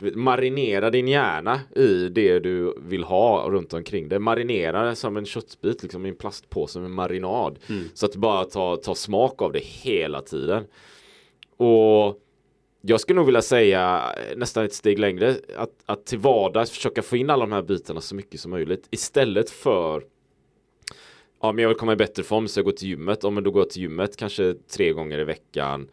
marinera 0.00 0.90
din 0.90 1.08
hjärna 1.08 1.60
i 1.76 2.08
det 2.08 2.38
du 2.38 2.74
vill 2.82 3.04
ha 3.04 3.50
runt 3.50 3.72
omkring 3.72 4.08
det. 4.08 4.18
Marinera 4.18 4.82
det 4.88 4.96
som 4.96 5.16
en 5.16 5.26
köttbit 5.26 5.82
liksom 5.82 6.06
i 6.06 6.08
en 6.08 6.16
plastpåse 6.16 6.78
med 6.78 6.90
marinad. 6.90 7.58
Så 7.94 8.06
att 8.06 8.12
du 8.12 8.18
bara 8.18 8.44
tar, 8.44 8.76
tar 8.76 8.94
smak 8.94 9.42
av 9.42 9.52
det 9.52 9.64
hela 9.64 10.20
tiden. 10.20 10.64
Och 11.56 12.18
jag 12.80 13.00
skulle 13.00 13.16
nog 13.16 13.26
vilja 13.26 13.42
säga 13.42 14.02
nästan 14.36 14.64
ett 14.64 14.74
steg 14.74 14.98
längre 14.98 15.36
att, 15.56 15.70
att 15.86 16.06
till 16.06 16.18
vardags 16.18 16.70
försöka 16.70 17.02
få 17.02 17.16
in 17.16 17.30
alla 17.30 17.46
de 17.46 17.52
här 17.52 17.62
bitarna 17.62 18.00
så 18.00 18.14
mycket 18.14 18.40
som 18.40 18.50
möjligt 18.50 18.86
istället 18.90 19.50
för 19.50 20.04
Ja 21.40 21.52
men 21.52 21.62
jag 21.62 21.68
vill 21.68 21.78
komma 21.78 21.92
i 21.92 21.96
bättre 21.96 22.22
form 22.22 22.48
så 22.48 22.58
jag 22.58 22.64
går 22.64 22.72
till 22.72 22.88
gymmet. 22.88 23.18
Ja 23.22 23.30
men 23.30 23.44
då 23.44 23.50
går 23.50 23.60
jag 23.60 23.70
till 23.70 23.82
gymmet 23.82 24.16
kanske 24.16 24.54
tre 24.54 24.92
gånger 24.92 25.18
i 25.18 25.24
veckan. 25.24 25.88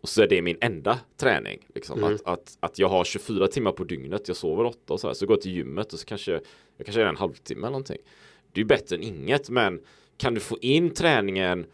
Och 0.00 0.08
så 0.08 0.22
är 0.22 0.26
det 0.26 0.42
min 0.42 0.56
enda 0.60 0.98
träning. 1.16 1.66
Liksom. 1.74 2.04
Att, 2.04 2.26
att, 2.26 2.56
att 2.60 2.78
jag 2.78 2.88
har 2.88 3.04
24 3.04 3.46
timmar 3.46 3.72
på 3.72 3.84
dygnet. 3.84 4.28
Jag 4.28 4.36
sover 4.36 4.64
åtta 4.64 4.92
och 4.92 5.00
så 5.00 5.06
här. 5.06 5.14
Så 5.14 5.26
går 5.26 5.36
jag 5.36 5.40
till 5.40 5.52
gymmet 5.56 5.92
och 5.92 5.98
så 5.98 6.06
kanske 6.06 6.32
jag 6.76 6.86
kanske 6.86 7.02
är 7.02 7.06
en 7.06 7.16
halvtimme 7.16 7.60
eller 7.60 7.70
någonting. 7.70 7.98
Det 8.52 8.60
är 8.60 8.64
bättre 8.64 8.96
än 8.96 9.02
inget 9.02 9.50
men 9.50 9.80
kan 10.16 10.34
du 10.34 10.40
få 10.40 10.58
in 10.60 10.90
träningen 10.90 11.66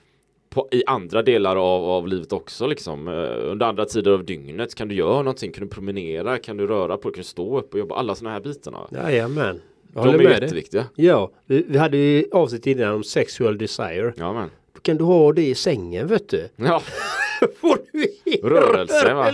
på, 0.48 0.68
i 0.70 0.82
andra 0.86 1.22
delar 1.22 1.56
av, 1.56 1.84
av 1.84 2.08
livet 2.08 2.32
också 2.32 2.66
liksom. 2.66 3.08
Eh, 3.08 3.50
Under 3.50 3.66
andra 3.66 3.84
tider 3.84 4.10
av 4.10 4.24
dygnet 4.24 4.74
kan 4.74 4.88
du 4.88 4.94
göra 4.94 5.18
någonting. 5.18 5.52
Kan 5.52 5.64
du 5.64 5.70
promenera? 5.70 6.38
Kan 6.38 6.56
du 6.56 6.66
röra 6.66 6.96
på 6.96 7.08
dig? 7.08 7.14
Kan 7.14 7.20
du 7.20 7.24
stå 7.28 7.58
upp 7.58 7.72
och 7.72 7.78
jobba? 7.78 7.94
Alla 7.94 8.14
sådana 8.14 8.34
här 8.34 8.40
bitarna. 8.40 8.88
Jajamän. 8.92 9.60
Jag 9.94 10.04
De 10.04 10.14
är 10.14 10.18
med 10.18 10.42
jätteviktiga. 10.42 10.86
Ja, 10.94 11.30
vi, 11.46 11.64
vi 11.68 11.78
hade 11.78 11.96
ju 11.96 12.24
avsnitt 12.32 12.66
innan 12.66 12.94
om 12.94 13.04
sexual 13.04 13.58
desire. 13.58 14.12
Ja 14.16 14.32
men. 14.32 14.50
Då 14.74 14.80
kan 14.80 14.96
du 14.96 15.04
ha 15.04 15.32
det 15.32 15.46
i 15.46 15.54
sängen 15.54 16.06
vet 16.06 16.28
du. 16.28 16.48
Ja. 16.56 16.82
Får 17.60 17.78
du 17.92 18.08
Rörelse, 18.42 19.14
va? 19.14 19.32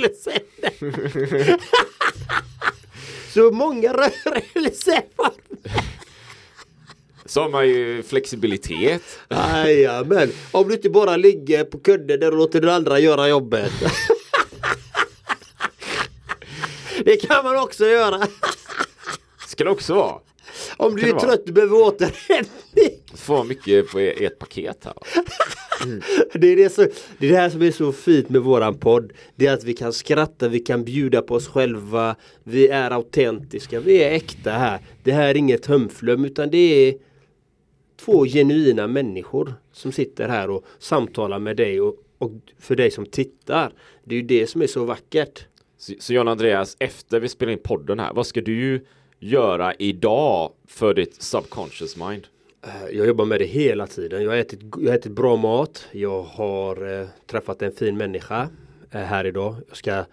Så 3.34 3.50
många 3.50 3.92
rörelser. 3.92 5.02
Så 7.24 7.42
har 7.42 7.48
man 7.50 7.68
ju 7.68 8.02
flexibilitet. 8.02 9.02
Jajamän. 9.30 10.32
Om 10.50 10.68
du 10.68 10.74
inte 10.74 10.90
bara 10.90 11.16
ligger 11.16 11.64
på 11.64 11.78
kudden 11.78 12.20
där 12.20 12.30
och 12.30 12.36
låter 12.38 12.60
den 12.60 12.70
andra 12.70 12.98
göra 12.98 13.28
jobbet. 13.28 13.72
Det 17.04 17.16
kan 17.16 17.44
man 17.44 17.56
också 17.56 17.86
göra. 17.86 18.26
Ska 19.46 19.64
det 19.64 19.70
också 19.70 19.94
vara. 19.94 20.18
Om 20.76 20.96
du 20.96 21.08
är 21.08 21.12
trött 21.20 21.48
och 21.48 21.54
behöver 21.54 21.76
återhämtning. 21.76 23.02
Får 23.16 23.44
mycket 23.44 23.88
på 23.90 24.00
e- 24.00 24.24
ett 24.26 24.38
paket 24.38 24.84
här. 24.84 24.94
Det 26.34 26.46
är 26.46 26.56
det, 26.56 26.72
så, 26.72 26.82
det 27.18 27.26
är 27.26 27.30
det 27.30 27.36
här 27.36 27.50
som 27.50 27.62
är 27.62 27.70
så 27.70 27.92
fint 27.92 28.28
med 28.28 28.42
våran 28.42 28.78
podd. 28.78 29.12
Det 29.36 29.46
är 29.46 29.54
att 29.54 29.64
vi 29.64 29.74
kan 29.74 29.92
skratta, 29.92 30.48
vi 30.48 30.58
kan 30.58 30.84
bjuda 30.84 31.22
på 31.22 31.34
oss 31.34 31.48
själva. 31.48 32.16
Vi 32.44 32.68
är 32.68 32.90
autentiska, 32.90 33.80
vi 33.80 34.02
är 34.02 34.10
äkta 34.10 34.50
här. 34.50 34.80
Det 35.02 35.12
här 35.12 35.28
är 35.28 35.36
inget 35.36 35.66
hömflöm 35.66 36.24
utan 36.24 36.50
det 36.50 36.88
är 36.88 36.94
två 38.04 38.24
genuina 38.24 38.86
människor 38.86 39.54
som 39.72 39.92
sitter 39.92 40.28
här 40.28 40.50
och 40.50 40.64
samtalar 40.78 41.38
med 41.38 41.56
dig 41.56 41.80
och, 41.80 41.96
och 42.18 42.32
för 42.58 42.76
dig 42.76 42.90
som 42.90 43.06
tittar. 43.06 43.72
Det 44.04 44.14
är 44.14 44.20
ju 44.20 44.26
det 44.26 44.46
som 44.46 44.62
är 44.62 44.66
så 44.66 44.84
vackert. 44.84 45.46
Så, 45.78 45.92
så 45.98 46.12
John 46.12 46.28
Andreas, 46.28 46.76
efter 46.80 47.20
vi 47.20 47.28
spelar 47.28 47.52
in 47.52 47.58
podden 47.58 47.98
här, 47.98 48.12
vad 48.12 48.26
ska 48.26 48.40
du 48.40 48.86
göra 49.18 49.74
idag 49.74 50.52
för 50.66 50.94
ditt 50.94 51.22
subconscious 51.22 51.96
mind? 51.96 52.26
Eh, 52.66 52.96
jag 52.96 53.06
jobbar 53.06 53.24
med 53.24 53.40
det 53.40 53.44
hela 53.44 53.86
tiden. 53.86 54.22
Jag 54.22 54.30
har 54.30 54.36
ätit, 54.36 54.60
jag 54.78 54.90
har 54.90 54.98
ätit 54.98 55.12
bra 55.12 55.36
mat. 55.36 55.88
Jag 55.92 56.22
har 56.22 57.00
eh, 57.00 57.06
träffat 57.26 57.62
en 57.62 57.72
fin 57.72 57.96
människa 57.96 58.48
eh, 58.90 59.00
här 59.00 59.26
idag. 59.26 59.56
Jag 59.68 59.76
ska 59.76 60.04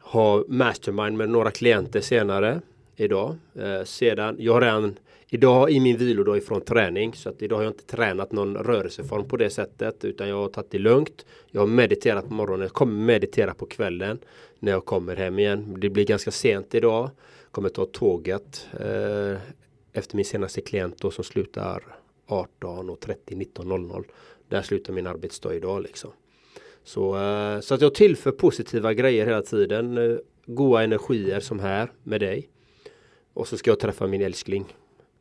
ha 0.00 0.44
mastermind 0.48 1.16
med 1.16 1.28
några 1.28 1.50
klienter 1.50 2.00
senare 2.00 2.60
idag. 2.96 3.36
Eh, 3.54 3.84
sedan, 3.84 4.36
jag 4.38 4.52
har 4.52 4.60
redan 4.60 4.98
idag 5.28 5.70
i 5.70 5.80
min 5.80 5.96
vilodag 5.96 6.36
ifrån 6.36 6.60
träning 6.60 7.14
så 7.14 7.28
att 7.28 7.42
idag 7.42 7.56
har 7.56 7.62
jag 7.62 7.70
inte 7.70 7.86
tränat 7.86 8.32
någon 8.32 8.56
rörelseform 8.56 9.28
på 9.28 9.36
det 9.36 9.50
sättet 9.50 10.04
utan 10.04 10.28
jag 10.28 10.36
har 10.36 10.48
tagit 10.48 10.70
det 10.70 10.78
lugnt. 10.78 11.26
Jag 11.50 11.60
har 11.60 11.66
mediterat 11.66 12.28
på 12.28 12.34
morgonen, 12.34 12.62
Jag 12.62 12.72
kommer 12.72 13.04
meditera 13.04 13.54
på 13.54 13.66
kvällen 13.66 14.18
när 14.58 14.72
jag 14.72 14.84
kommer 14.84 15.16
hem 15.16 15.38
igen. 15.38 15.76
Det 15.78 15.88
blir 15.88 16.04
ganska 16.04 16.30
sent 16.30 16.74
idag. 16.74 17.10
Kommer 17.50 17.68
ta 17.68 17.86
tåget 17.86 18.66
eh, 18.80 19.38
efter 19.94 20.16
min 20.16 20.24
senaste 20.24 20.60
klient 20.60 21.00
då 21.00 21.10
som 21.10 21.24
slutar 21.24 21.96
18.30 22.26 23.16
19.00. 23.26 24.04
Där 24.48 24.62
slutar 24.62 24.92
min 24.92 25.06
arbetsdag 25.06 25.54
idag 25.54 25.82
liksom. 25.82 26.10
Så, 26.84 27.16
eh, 27.16 27.60
så 27.60 27.74
att 27.74 27.80
jag 27.80 27.94
tillför 27.94 28.32
positiva 28.32 28.94
grejer 28.94 29.26
hela 29.26 29.42
tiden. 29.42 29.98
Eh, 29.98 30.16
goda 30.46 30.82
energier 30.82 31.40
som 31.40 31.60
här 31.60 31.92
med 32.02 32.20
dig. 32.20 32.48
Och 33.34 33.48
så 33.48 33.56
ska 33.56 33.70
jag 33.70 33.80
träffa 33.80 34.06
min 34.06 34.22
älskling. 34.22 34.76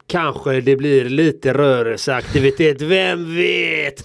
Kanske 0.08 0.62
det 0.62 0.76
blir 0.76 1.06
lite 1.06 1.54
rörelseaktivitet, 1.54 2.82
vem 2.82 3.36
vet? 3.36 4.04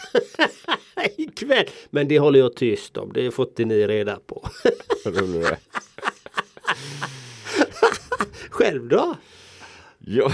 Ikväll. 1.17 1.67
Men 1.91 2.09
det 2.09 2.19
håller 2.19 2.39
jag 2.39 2.57
tyst 2.57 2.97
om, 2.97 3.13
det 3.13 3.25
har 3.25 3.31
fått 3.31 3.59
ni 3.59 3.87
reda 3.87 4.21
på. 4.27 4.49
Själv 8.51 8.89
då? 8.89 9.17
Ja, 10.11 10.31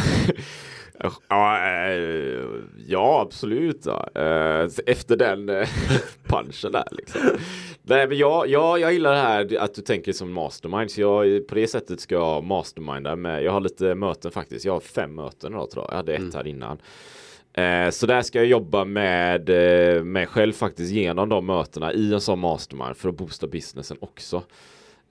ja, 1.28 1.58
eh, 1.58 2.44
ja 2.86 3.20
absolut. 3.20 3.86
Ja. 3.86 4.08
Eh, 4.14 4.68
Efter 4.86 5.16
den 5.16 5.48
eh, 5.48 5.68
punchen 6.26 6.72
där 6.72 6.88
liksom. 6.90 7.20
Nej, 7.82 8.08
men 8.08 8.18
jag, 8.18 8.48
jag, 8.48 8.80
jag 8.80 8.92
gillar 8.92 9.12
det 9.12 9.20
här 9.20 9.58
att 9.58 9.74
du 9.74 9.82
tänker 9.82 10.12
som 10.12 10.32
mastermind. 10.32 10.90
Så 10.90 11.00
jag, 11.00 11.46
på 11.46 11.54
det 11.54 11.66
sättet 11.66 12.00
ska 12.00 12.14
jag 12.14 12.44
masterminda 12.44 13.16
med. 13.16 13.42
Jag 13.42 13.52
har 13.52 13.60
lite 13.60 13.94
möten 13.94 14.30
faktiskt. 14.30 14.64
Jag 14.64 14.72
har 14.72 14.80
fem 14.80 15.14
möten 15.14 15.52
idag 15.52 15.70
tror 15.70 15.84
jag. 15.84 15.92
Jag 15.92 15.96
hade 15.96 16.14
ett 16.14 16.34
här 16.34 16.46
innan. 16.46 16.78
Så 17.92 18.06
där 18.06 18.22
ska 18.22 18.38
jag 18.38 18.46
jobba 18.46 18.84
med 18.84 19.48
mig 20.06 20.26
själv 20.26 20.52
faktiskt 20.52 20.92
genom 20.92 21.28
de 21.28 21.46
mötena 21.46 21.92
i 21.92 22.14
en 22.14 22.20
sån 22.20 22.38
mastermind 22.38 22.96
för 22.96 23.08
att 23.08 23.16
boosta 23.16 23.46
businessen 23.46 23.96
också. 24.00 24.42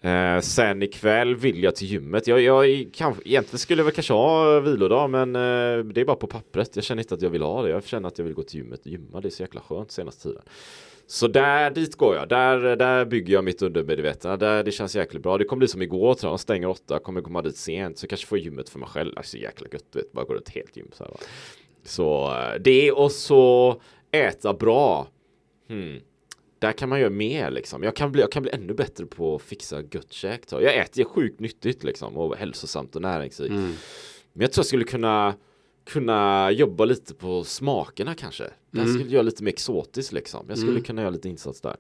Eh, 0.04 0.40
sen 0.40 0.84
ikväll 0.84 1.36
vill 1.36 1.64
jag 1.64 1.76
till 1.76 1.88
gymmet. 1.88 2.28
Jag, 2.28 2.42
jag 2.42 2.90
kan, 2.94 3.16
egentligen 3.26 3.60
skulle 3.60 3.80
jag 3.80 3.86
väl 3.86 3.94
kanske 3.94 4.14
ha 4.14 4.60
vilodag 4.60 5.10
men 5.10 5.36
eh, 5.36 5.86
det 5.86 6.02
är 6.02 6.06
bara 6.06 6.16
på 6.16 6.28
pappret. 6.28 6.76
Jag 6.76 6.86
känner 6.86 7.04
inte 7.04 7.16
att 7.16 7.22
jag 7.22 7.30
vill 7.30 7.42
ha 7.42 7.62
det. 7.62 7.70
Jag 7.70 7.86
känner 7.86 8.08
att 8.08 8.18
jag 8.18 8.26
vill 8.26 8.34
gå 8.34 8.44
till 8.44 8.60
gymmet 8.60 8.80
och 8.80 8.88
gymma. 8.88 9.22
Det 9.22 9.28
är 9.28 9.30
så 9.30 9.44
jäkla 9.44 9.62
skönt 9.62 9.92
senaste 9.92 10.24
tiden. 10.24 10.44
Så 11.08 11.28
där, 11.28 11.72
dit 11.72 11.96
går 11.96 12.16
jag. 12.16 12.30
Där, 12.30 12.76
där 12.76 13.06
bygger 13.06 13.34
jag 13.34 13.44
mitt 13.44 13.62
undermedvetna. 13.62 14.38
Där 14.38 14.64
det 14.64 14.72
känns 14.72 14.96
jäkligt 14.96 15.24
bra. 15.24 15.38
Det 15.38 15.46
kommer 15.46 15.60
bli 15.60 15.68
som 15.68 15.82
igår 15.82 16.14
tror 16.14 16.34
jag. 16.34 16.40
Stänger 16.40 16.68
åtta. 16.68 17.00
Kommer 17.00 17.22
komma 17.22 17.42
dit 17.42 17.58
sent. 17.58 17.98
Så 17.98 18.08
kanske 18.08 18.28
får 18.28 18.38
gymmet 18.38 18.70
för 18.70 18.80
mig 18.80 18.90
själv. 18.90 19.14
Alltså 19.18 19.38
jäkla 19.38 19.68
gött. 19.72 19.86
Vet. 19.92 20.12
Bara 20.12 20.26
gå 20.26 20.34
runt 20.34 20.50
helt 20.50 20.78
gym 20.78 20.88
så 20.94 21.04
här. 21.04 21.12
va. 21.12 21.18
Så 21.84 22.32
eh, 22.32 22.60
det 22.62 22.92
och 22.92 23.12
så 23.12 23.82
äta 24.12 24.54
bra. 24.54 25.08
Hmm. 25.68 26.00
Där 26.64 26.72
kan 26.72 26.90
man 26.90 27.00
göra 27.00 27.10
mer 27.10 27.52
liksom. 27.52 27.84
Jag 27.84 27.96
kan 27.96 28.12
bli, 28.12 28.22
jag 28.22 28.32
kan 28.32 28.44
bli 28.44 28.52
ännu 28.52 28.74
bättre 28.74 29.06
på 29.06 29.36
att 29.36 29.42
fixa 29.42 29.82
gött 29.92 30.12
käk. 30.12 30.42
Jag 30.52 30.78
äter 30.78 31.00
ju 31.00 31.06
sjukt 31.06 31.40
nyttigt 31.40 31.84
liksom 31.84 32.18
och 32.18 32.36
hälsosamt 32.36 32.96
och 32.96 33.02
näringsrikt. 33.02 33.54
Men 34.34 34.42
jag 34.42 34.52
tror 34.52 34.62
jag 34.62 34.66
skulle 34.66 34.84
kunna 34.84 35.36
kunna 35.86 36.52
jobba 36.52 36.86
lite 36.86 37.14
på 37.14 37.44
smakerna 37.44 38.16
kanske. 38.16 38.44
Jag 38.72 38.90
skulle 38.90 39.10
göra 39.10 39.22
lite 39.22 39.44
mer 39.44 39.52
exotiskt 39.52 40.14
liksom. 40.14 40.46
Jag 40.50 40.58
skulle 40.58 40.82
kunna 40.82 41.02
göra 41.02 41.12
lite 41.12 41.30
insats 41.30 41.62
där. 41.62 41.76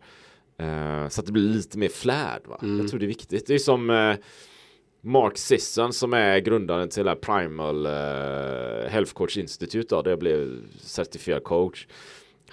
Eh, 0.57 1.09
så 1.09 1.21
att 1.21 1.25
det 1.25 1.31
blir 1.31 1.49
lite 1.49 1.77
mer 1.77 1.89
flärd 1.89 2.41
va. 2.47 2.59
Jag 2.61 2.89
tror 2.89 2.99
det 2.99 3.05
är 3.05 3.07
viktigt. 3.07 3.47
Det 3.47 3.53
är 3.53 3.59
som 3.59 3.89
eh, 3.89 4.15
Mark 5.01 5.37
Sisson 5.37 5.93
som 5.93 6.13
är 6.13 6.39
grundaren 6.39 6.89
till 6.89 7.15
Primal 7.21 7.85
eh, 7.85 7.91
Health 8.89 9.13
Coach 9.13 9.37
Institute 9.37 9.95
då, 9.95 10.01
där 10.01 10.11
jag 10.11 10.19
blev 10.19 10.61
certifierad 10.79 11.43
coach. 11.43 11.87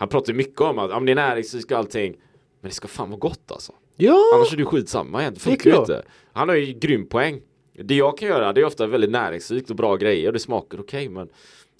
Han 0.01 0.09
pratar 0.09 0.33
ju 0.33 0.37
mycket 0.37 0.61
om 0.61 0.79
att 0.79 0.91
om 0.91 1.07
det 1.07 1.13
är 1.13 1.17
näringsrikt 1.17 1.73
och 1.73 1.79
allting 1.79 2.17
men 2.61 2.69
det 2.69 2.75
ska 2.75 2.89
fan 2.89 3.11
vara 3.11 3.19
gott 3.19 3.51
alltså. 3.51 3.73
Ja! 3.97 4.23
Annars 4.35 4.53
är 4.53 4.57
det 4.57 4.65
skitsamma. 4.65 5.31
Det 5.31 5.41
Funkar 5.41 5.71
ju 5.71 5.77
inte. 5.77 6.05
Han 6.33 6.49
har 6.49 6.57
ju 6.57 6.73
grym 6.73 7.07
poäng. 7.07 7.41
Det 7.73 7.95
jag 7.95 8.19
kan 8.19 8.29
göra 8.29 8.53
det 8.53 8.61
är 8.61 8.65
ofta 8.65 8.87
väldigt 8.87 9.11
näringsrikt 9.11 9.71
och 9.71 9.77
bra 9.77 9.97
grejer 9.97 10.27
och 10.27 10.33
det 10.33 10.39
smakar 10.39 10.81
okej 10.81 11.09
men 11.09 11.29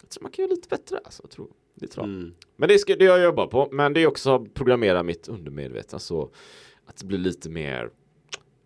jag 0.03 0.11
tror 0.11 0.23
man 0.23 0.33
kan 0.33 0.43
göra 0.43 0.55
lite 0.55 0.69
bättre 0.69 1.01
alltså. 1.05 1.23
Jag 1.23 1.31
tror, 1.31 1.49
det 1.75 1.87
tror 1.87 2.07
jag. 2.07 2.15
Mm. 2.15 2.35
Men 2.57 2.69
det 2.69 2.79
ska 2.79 2.97
det 2.97 3.05
jag 3.05 3.23
jobbar 3.23 3.47
på. 3.47 3.69
Men 3.73 3.93
det 3.93 4.03
är 4.03 4.07
också 4.07 4.35
att 4.35 4.55
programmera 4.55 5.03
mitt 5.03 5.29
undermedvetna 5.29 5.99
så 5.99 6.31
att 6.87 6.97
det 6.97 7.07
blir 7.07 7.19
lite 7.19 7.51
mer 7.51 7.91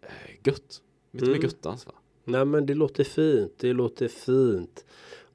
eh, 0.02 0.08
gött. 0.44 0.80
Lite 1.12 1.26
Mm. 1.26 1.36
mer 1.38 1.44
göttans 1.44 1.86
va. 1.86 1.92
Nej 2.24 2.44
men 2.44 2.66
det 2.66 2.74
låter 2.74 3.04
fint, 3.04 3.52
det 3.58 3.72
låter 3.72 4.08
fint. 4.08 4.84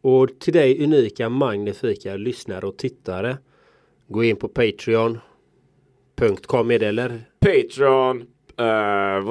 Och 0.01 0.39
till 0.39 0.53
dig 0.53 0.83
unika, 0.83 1.29
magnifika 1.29 2.15
lyssnare 2.15 2.67
och 2.67 2.77
tittare. 2.77 3.37
Gå 4.09 4.23
in 4.23 4.35
på 4.35 4.47
Patreon.com 4.47 6.71
är 6.71 6.79
det 6.79 6.87
eller? 6.87 7.21
Patreon. 7.39 8.21
eh, 8.21 8.25
vad, 8.57 8.67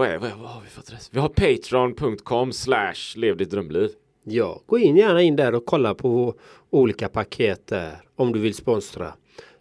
är, 0.08 0.18
vad, 0.18 0.30
är, 0.30 0.34
vad 0.40 0.50
har 0.50 0.60
vi 0.62 0.68
för 0.68 0.80
adress? 0.80 1.10
Vi 1.12 1.20
har 1.20 1.28
patreon.com 1.28 2.52
slash 2.52 2.94
lev 3.16 3.36
ditt 3.36 3.50
drömliv. 3.50 3.90
Ja, 4.24 4.62
gå 4.66 4.78
in 4.78 4.96
gärna 4.96 5.22
in 5.22 5.36
där 5.36 5.54
och 5.54 5.66
kolla 5.66 5.94
på 5.94 6.34
olika 6.70 7.08
paket 7.08 7.66
där. 7.66 7.96
Om 8.16 8.32
du 8.32 8.38
vill 8.38 8.54
sponsra 8.54 9.12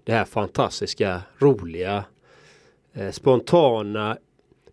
det 0.03 0.11
här 0.11 0.25
fantastiska, 0.25 1.21
roliga, 1.37 2.03
eh, 2.93 3.11
spontana, 3.11 4.17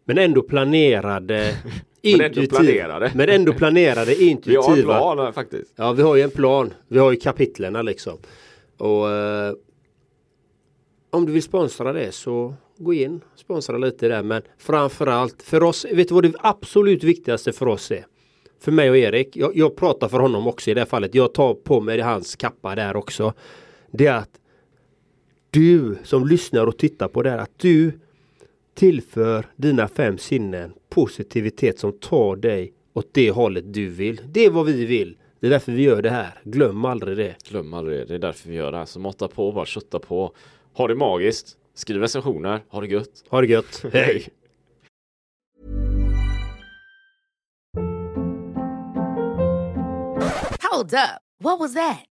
men 0.04 0.18
ändå 0.18 0.42
planerade, 0.42 1.56
Men 2.02 2.20
ändå 2.20 2.40
intuitiva- 2.40 2.56
planerade. 2.56 3.12
men 3.14 3.28
ändå 3.28 3.52
planerade, 3.52 4.04
Vi 4.14 4.14
har 4.14 4.22
en 4.22 4.28
intuitiva. 4.28 4.98
plan 4.98 5.32
faktiskt. 5.32 5.72
Ja, 5.76 5.92
vi 5.92 6.02
har 6.02 6.16
ju 6.16 6.22
en 6.22 6.30
plan. 6.30 6.74
Vi 6.88 6.98
har 6.98 7.10
ju 7.10 7.16
kapitlerna 7.16 7.82
liksom. 7.82 8.18
Och 8.78 9.10
eh, 9.10 9.52
om 11.14 11.26
du 11.26 11.32
vill 11.32 11.42
sponsra 11.42 11.92
det 11.92 12.12
så 12.12 12.54
gå 12.78 12.94
in, 12.94 13.20
sponsra 13.36 13.78
lite 13.78 14.08
där. 14.08 14.22
Men 14.22 14.42
framförallt 14.58 15.42
för 15.42 15.62
oss, 15.62 15.86
vet 15.92 16.08
du 16.08 16.14
vad 16.14 16.24
det 16.24 16.32
absolut 16.38 17.04
viktigaste 17.04 17.52
för 17.52 17.68
oss 17.68 17.90
är? 17.90 18.06
För 18.60 18.72
mig 18.72 18.90
och 18.90 18.96
Erik, 18.96 19.36
jag, 19.36 19.56
jag 19.56 19.76
pratar 19.76 20.08
för 20.08 20.18
honom 20.18 20.46
också 20.46 20.70
i 20.70 20.74
det 20.74 20.80
här 20.80 20.86
fallet. 20.86 21.14
Jag 21.14 21.34
tar 21.34 21.54
på 21.54 21.80
mig 21.80 22.00
hans 22.00 22.36
kappa 22.36 22.74
där 22.74 22.96
också. 22.96 23.32
Det 23.90 24.06
är 24.06 24.16
att 24.16 24.40
du 25.50 25.98
som 26.04 26.26
lyssnar 26.26 26.66
och 26.66 26.78
tittar 26.78 27.08
på 27.08 27.22
det 27.22 27.30
här, 27.30 27.38
att 27.38 27.58
du 27.58 27.92
tillför 28.74 29.46
dina 29.56 29.88
fem 29.88 30.18
sinnen 30.18 30.72
positivitet 30.88 31.78
som 31.78 31.92
tar 31.92 32.36
dig 32.36 32.72
åt 32.92 33.08
det 33.12 33.30
hållet 33.30 33.74
du 33.74 33.88
vill. 33.88 34.20
Det 34.28 34.44
är 34.44 34.50
vad 34.50 34.66
vi 34.66 34.84
vill. 34.84 35.16
Det 35.40 35.46
är 35.46 35.50
därför 35.50 35.72
vi 35.72 35.82
gör 35.82 36.02
det 36.02 36.10
här. 36.10 36.40
Glöm 36.44 36.84
aldrig 36.84 37.16
det. 37.16 37.34
Glöm 37.48 37.74
aldrig 37.74 37.98
det. 37.98 38.04
Det 38.04 38.14
är 38.14 38.18
därför 38.18 38.48
vi 38.48 38.54
gör 38.54 38.72
det 38.72 38.78
här. 38.78 38.84
Så 38.84 39.00
måtta 39.00 39.28
på, 39.28 39.52
bara 39.52 39.66
kötta 39.66 39.98
på. 39.98 40.32
Ha 40.76 40.86
det 40.88 40.94
magiskt. 40.94 41.56
Skriv 41.74 42.00
recensioner. 42.00 42.64
Ha 42.68 42.80
det 42.80 42.86
gött. 42.86 43.24
Ha 43.30 43.40
det 43.40 43.46
gött. 43.46 43.84
Hej! 43.92 44.28
Hold 50.70 50.94
up. 50.94 51.20
What 51.40 51.60
was 51.60 51.74
that? 51.74 52.04